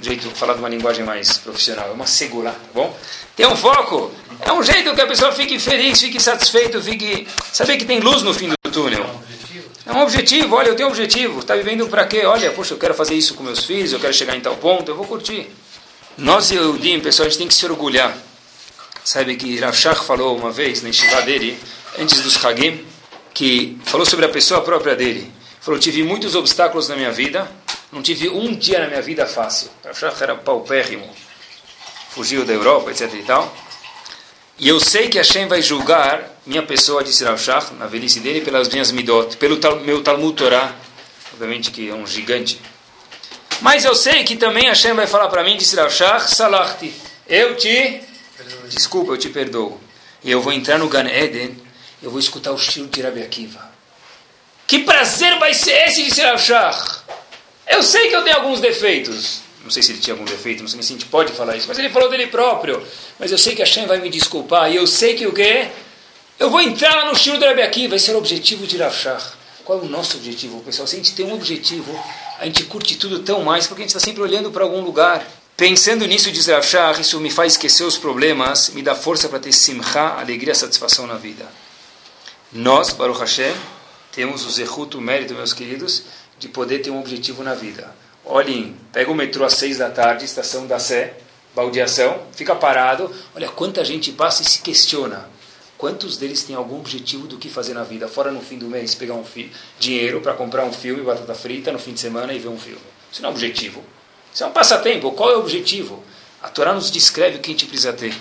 [0.01, 2.93] um jeito de falar de uma linguagem mais profissional, é uma segura, tá bom?
[3.37, 7.77] Ter um foco é um jeito que a pessoa fique feliz, fique satisfeito, fique saber
[7.77, 9.30] que tem luz no fim do túnel.
[9.91, 11.41] É um objetivo, olha, eu tenho um objetivo.
[11.41, 12.25] Está vivendo para quê?
[12.25, 14.91] Olha, poxa, eu quero fazer isso com meus filhos, eu quero chegar em tal ponto,
[14.91, 15.51] eu vou curtir.
[16.17, 18.17] Nós, Eudim, pessoal, a gente tem que se orgulhar
[19.05, 19.75] Sabe que Rav
[20.05, 21.59] falou uma vez na Yeshiva dele,
[21.99, 22.85] antes dos Hagim,
[23.33, 25.33] que falou sobre a pessoa própria dele.
[25.61, 27.51] Falou, tive muitos obstáculos na minha vida,
[27.91, 29.71] não tive um dia na minha vida fácil.
[29.85, 31.09] Rav era paupérrimo,
[32.11, 33.53] fugiu da Europa, etc e tal.
[34.59, 38.41] E eu sei que Hashem vai julgar minha pessoa, disse Rav Shach, na velhice dele,
[38.41, 40.75] pelas minhas midot, pelo tal, meu Talmud Torah,
[41.33, 42.61] obviamente que é um gigante.
[43.61, 46.93] Mas eu sei que também Hashem vai falar para mim, disse Rav Shach, Salachti,
[47.29, 48.01] eu te
[48.69, 49.81] desculpa, eu te perdoo.
[50.25, 51.57] E eu vou entrar no Gan Eden,
[52.03, 53.71] eu vou escutar o estilo de Rabi Akiva.
[54.67, 57.03] Que prazer vai ser esse de ser Shach?
[57.69, 59.43] Eu sei que eu tenho alguns defeitos.
[59.63, 61.69] Não sei se ele tinha algum defeito, não sei se a gente pode falar isso,
[61.69, 62.85] mas ele falou dele próprio.
[63.21, 64.73] Mas eu sei que Hashem vai me desculpar.
[64.73, 65.69] E eu sei que o quê?
[66.41, 67.97] Eu vou entrar no estilo de Rabi Akiva.
[67.97, 69.35] Esse era o objetivo de Rav Shach.
[69.63, 70.89] Qual é o nosso objetivo, pessoal?
[70.89, 71.95] Se a gente tem um objetivo,
[72.39, 75.23] a gente curte tudo tão mais, porque a gente está sempre olhando para algum lugar.
[75.55, 79.39] Pensando nisso, diz Rav Shach, isso me faz esquecer os problemas, me dá força para
[79.39, 81.47] ter simcha, alegria, satisfação na vida.
[82.51, 83.55] Nós, Baruch Hashem,
[84.11, 86.05] temos o zehut, o mérito, meus queridos,
[86.39, 87.95] de poder ter um objetivo na vida.
[88.25, 91.19] Olhem, pega o metrô às seis da tarde, estação da Sé,
[91.55, 95.29] baldeação, fica parado, olha quanta gente passa e se questiona.
[95.81, 98.07] Quantos deles têm algum objetivo do que fazer na vida?
[98.07, 99.25] Fora no fim do mês, pegar um
[99.79, 102.83] dinheiro para comprar um filme, batata frita, no fim de semana e ver um filme.
[103.11, 103.83] Isso não é objetivo.
[104.31, 105.11] Isso é um passatempo.
[105.13, 106.05] Qual é o objetivo?
[106.43, 108.15] A Torá nos descreve o que a gente precisa ter.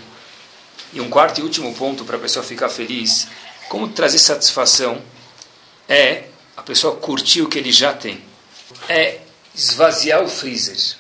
[0.94, 3.28] E um quarto e último ponto para a pessoa ficar feliz,
[3.68, 5.02] como trazer satisfação,
[5.86, 8.24] é a pessoa curtir o que ele já tem.
[8.88, 9.20] É
[9.54, 10.96] esvaziar o freezer.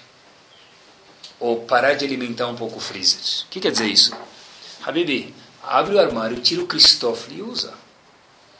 [1.39, 3.45] Ou parar de alimentar um pouco o freezer.
[3.45, 4.13] O que quer dizer isso?
[4.83, 5.33] Habibi,
[5.69, 7.73] abre o armário, tira o Cristófilo e usa.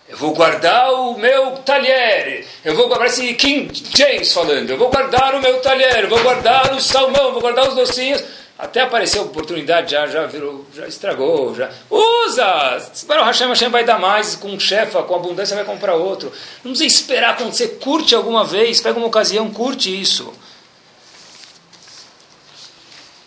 [0.07, 2.45] Eu vou guardar o meu talher.
[2.64, 4.70] Eu vou guardar, parece King James falando.
[4.70, 6.07] Eu vou guardar o meu talher.
[6.07, 7.32] Vou guardar o salmão.
[7.32, 8.24] Vou guardar os docinhos.
[8.57, 11.70] Até apareceu a oportunidade, já, já virou, já estragou, já.
[11.89, 12.91] Usa!
[13.07, 16.30] Para o Hashem, Hashem vai dar mais com chefa, com abundância vai comprar outro.
[16.62, 17.80] Não precisa esperar acontecer.
[17.80, 20.34] Curte alguma vez, pega uma ocasião, curte isso.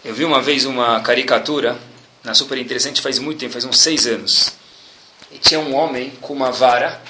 [0.04, 1.78] Eu vi uma vez uma caricatura,
[2.22, 4.52] na super interessante, faz muito tempo, faz uns seis anos
[5.32, 7.00] e tinha um homem com uma vara.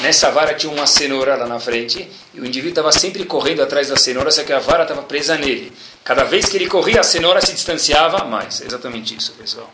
[0.00, 3.88] Nessa vara tinha uma cenoura lá na frente e o indivíduo estava sempre correndo atrás
[3.88, 5.72] da cenoura, só que a vara estava presa nele.
[6.02, 8.62] Cada vez que ele corria, a cenoura se distanciava mais.
[8.62, 9.70] É exatamente isso, pessoal.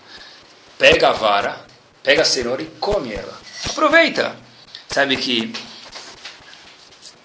[0.78, 1.64] Pega a vara,
[2.02, 3.38] pega a cenoura e come ela.
[3.64, 4.36] Aproveita.
[4.90, 5.52] Sabe que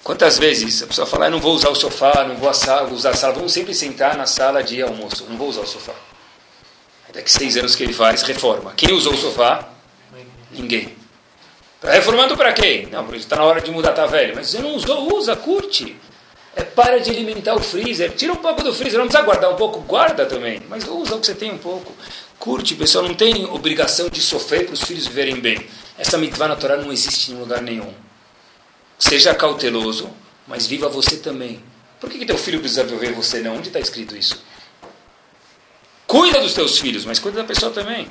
[0.03, 3.13] Quantas vezes a pessoa fala, eu não vou usar o sofá, não vou usar a
[3.13, 5.93] sala, vamos sempre sentar na sala de almoço, não vou usar o sofá.
[7.13, 8.73] Daqui seis anos que ele faz, reforma.
[8.75, 9.67] Quem usou o sofá?
[10.51, 10.95] Ninguém.
[11.75, 12.85] Está reformando para quem?
[12.87, 14.35] Não, porque está na hora de mudar, está velho.
[14.35, 15.95] Mas você não usou, usa, curte.
[16.55, 18.11] É para de alimentar o freezer.
[18.11, 20.61] Tira um pouco do freezer, não precisa guardar um pouco, guarda também.
[20.69, 21.93] Mas usa o que você tem um pouco.
[22.37, 25.65] Curte, pessoal, não tem obrigação de sofrer para os filhos viverem bem.
[25.97, 27.93] Essa mitzvah na Torá não existe em lugar nenhum.
[28.99, 30.09] Seja cauteloso,
[30.47, 31.63] mas viva você também.
[31.99, 33.55] Por que, que teu filho precisa viver você não?
[33.55, 34.43] Onde está escrito isso?
[36.11, 38.05] Cuida dos teus filhos, mas cuida da pessoa também.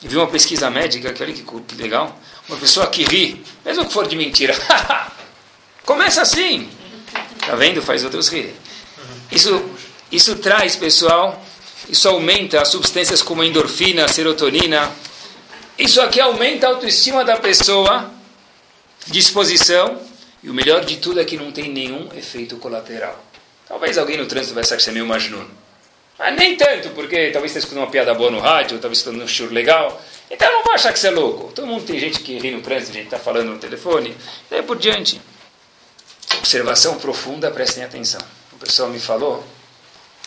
[0.00, 2.16] E vi uma pesquisa médica, que olha que, que legal.
[2.48, 4.54] Uma pessoa que ri, mesmo que for de mentira.
[5.84, 6.70] Começa assim.
[7.44, 7.82] Tá vendo?
[7.82, 8.54] Faz outros rirem.
[9.32, 9.68] Isso,
[10.12, 11.44] isso traz, pessoal,
[11.88, 14.88] isso aumenta as substâncias como endorfina, serotonina.
[15.76, 18.12] Isso aqui aumenta a autoestima da pessoa,
[19.08, 20.00] disposição.
[20.40, 23.20] E o melhor de tudo é que não tem nenhum efeito colateral.
[23.66, 25.65] Talvez alguém no trânsito vai achar que você é meio majnun.
[26.18, 29.28] Mas nem tanto, porque talvez você escutando uma piada boa no rádio, talvez escutando um
[29.28, 30.02] show legal.
[30.30, 31.52] Então não vai achar que você é louco.
[31.52, 34.16] Todo mundo tem gente que ri no trânsito, gente está falando no telefone.
[34.50, 35.20] Daí por diante.
[36.38, 38.20] Observação profunda, prestem atenção.
[38.52, 39.46] O pessoal me falou,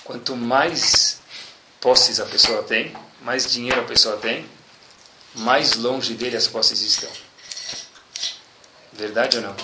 [0.03, 1.19] quanto mais
[1.81, 4.45] posses a pessoa tem, mais dinheiro a pessoa tem,
[5.35, 7.09] mais longe dele as posses estão.
[8.93, 9.55] Verdade ou não?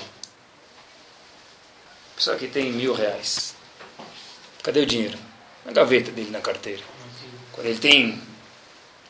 [2.15, 3.53] Pessoa que tem mil reais.
[4.63, 5.24] Cadê o dinheiro?
[5.65, 6.81] Na gaveta dele na carteira.
[7.51, 8.21] Quando ele tem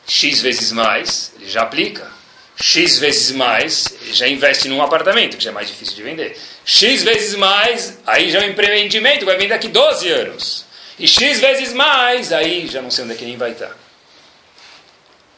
[0.06, 2.10] X vezes mais, ele já aplica.
[2.58, 6.38] X vezes mais, ele já investe num apartamento, que já é mais difícil de vender.
[6.64, 10.64] X vezes mais, aí já é um empreendimento, vai vender daqui 12 anos.
[10.98, 13.76] E X vezes mais, aí já não sei onde é que nem vai estar.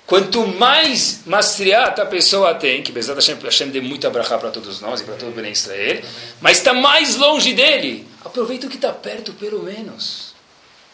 [0.07, 4.81] Quanto mais mastriata a pessoa tem, que Bezat Hashem, Hashem dê muita brachá para todos
[4.81, 6.01] nós e para todo o bem Israel,
[6.41, 10.38] mas está mais longe dele, aproveita o que está perto pelo menos.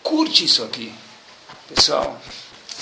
[0.04, 0.92] Curte isso aqui.
[1.74, 2.20] Pessoal,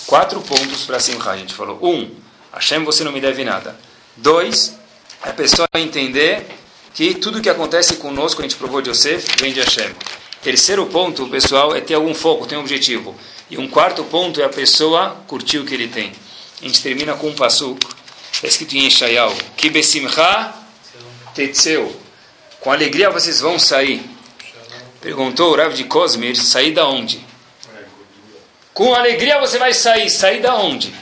[0.07, 1.31] quatro pontos para Simcha.
[1.31, 1.79] A gente falou.
[1.81, 2.11] Um,
[2.53, 3.79] Hashem, você não me deve nada.
[4.17, 4.77] Dois,
[5.23, 6.45] a pessoa entender
[6.93, 9.95] que tudo que acontece conosco, a gente provou de Yosef, vem de Hashem.
[10.43, 13.15] Terceiro ponto, pessoal, é ter algum foco, ter um objetivo.
[13.49, 16.13] E um quarto ponto é a pessoa curtir o que ele tem.
[16.61, 17.89] A gente termina com um passuco.
[18.33, 19.33] Está escrito em Eshayal.
[19.57, 20.53] Que besimcha
[21.37, 21.95] tetzeu.
[22.59, 24.12] Com alegria vocês vão sair.
[25.03, 27.27] Perguntou o Rav de Cosmir, sair da onde?
[28.73, 30.09] Com alegria você vai sair.
[30.09, 30.95] Sair da onde?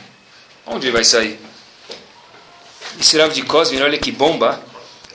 [0.67, 1.39] Onde vai sair?
[2.97, 4.59] Disse Rav de Cosmir, olha que bomba.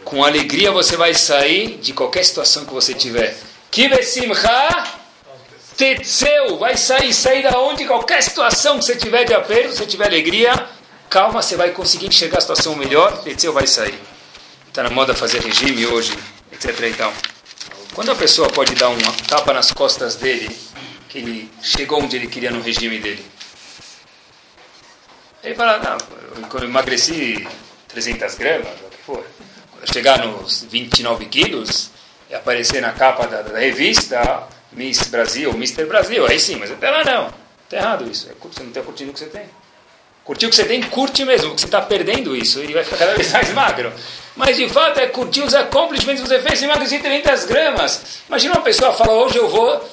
[0.04, 3.36] Com alegria você vai sair de qualquer situação que você tiver.
[3.72, 4.94] Kibesimcha
[5.76, 9.86] Tetseu, vai sair, sair da onde, qualquer situação que você tiver de aperto, se você
[9.86, 10.70] tiver alegria,
[11.10, 14.00] calma, você vai conseguir enxergar a situação melhor, Tetseu vai sair.
[14.68, 16.18] Está na moda fazer regime hoje,
[16.52, 16.80] etc.
[16.84, 17.12] Então,
[17.96, 20.54] quando a pessoa pode dar uma tapa nas costas dele,
[21.08, 23.26] que ele chegou onde ele queria no regime dele?
[25.42, 27.48] Ele fala, não, quando eu emagreci
[27.88, 29.26] 300 gramas, o que for,
[29.72, 31.90] quando chegar nos 29 quilos,
[32.30, 34.44] e aparecer na capa da, da revista
[34.74, 35.86] Miss Brasil, Mr.
[35.86, 37.34] Brasil, aí sim, mas até lá não.
[37.64, 38.30] Está errado isso.
[38.30, 39.46] É você não está curtindo o que você tem.
[40.26, 42.98] Curtir o que você tem, curte mesmo, porque você está perdendo isso e vai ficar
[42.98, 43.94] cada vez mais magro.
[44.36, 48.22] Mas de fato é curtir os accomplishments que você fez em emagrecer 300 gramas.
[48.28, 49.88] Imagina uma pessoa fala, hoje eu vou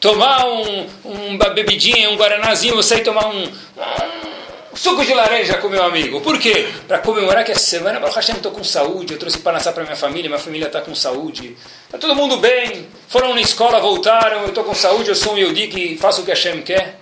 [0.00, 5.68] tomar um, um bebidinha, um guaranazinho, vou sair tomar um, um suco de laranja com
[5.68, 6.20] meu amigo.
[6.20, 6.68] Por quê?
[6.88, 9.96] Para comemorar que essa semana, Baruch Hashem, estou com saúde, eu trouxe Panassá para minha
[9.96, 11.56] família, minha família está com saúde.
[11.84, 15.38] Está todo mundo bem, foram na escola, voltaram, eu estou com saúde, eu sou um
[15.38, 16.98] Yodi que faço o que Hashem quer.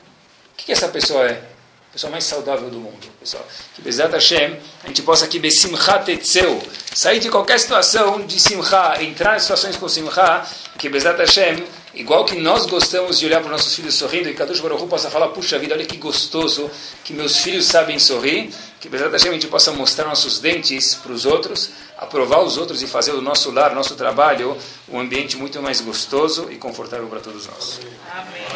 [0.52, 1.57] O que, que essa pessoa é?
[1.99, 3.09] Pessoa mais saudável do mundo.
[3.18, 3.44] Pessoal.
[3.74, 6.62] Que Bezat Hashem, a gente possa aqui besimcha tetzeu,
[6.94, 10.46] sair de qualquer situação de simcha, entrar em situações com simcha,
[10.78, 14.34] que Bezat Hashem, igual que nós gostamos de olhar para os nossos filhos sorrindo, e
[14.34, 16.70] Kadosh Baruch possa falar, puxa vida, olha que gostoso
[17.03, 21.11] que meus filhos sabem sorrir, que Bezat Hashem a gente possa mostrar nossos dentes para
[21.11, 24.57] os outros, aprovar os outros e fazer do nosso lar, nosso trabalho,
[24.88, 27.80] um ambiente muito mais gostoso e confortável para todos nós.
[28.14, 28.46] Amém.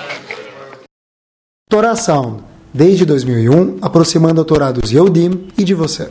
[1.97, 6.11] Sound, desde 2001, aproximando a Torá dos Yehudim e de você.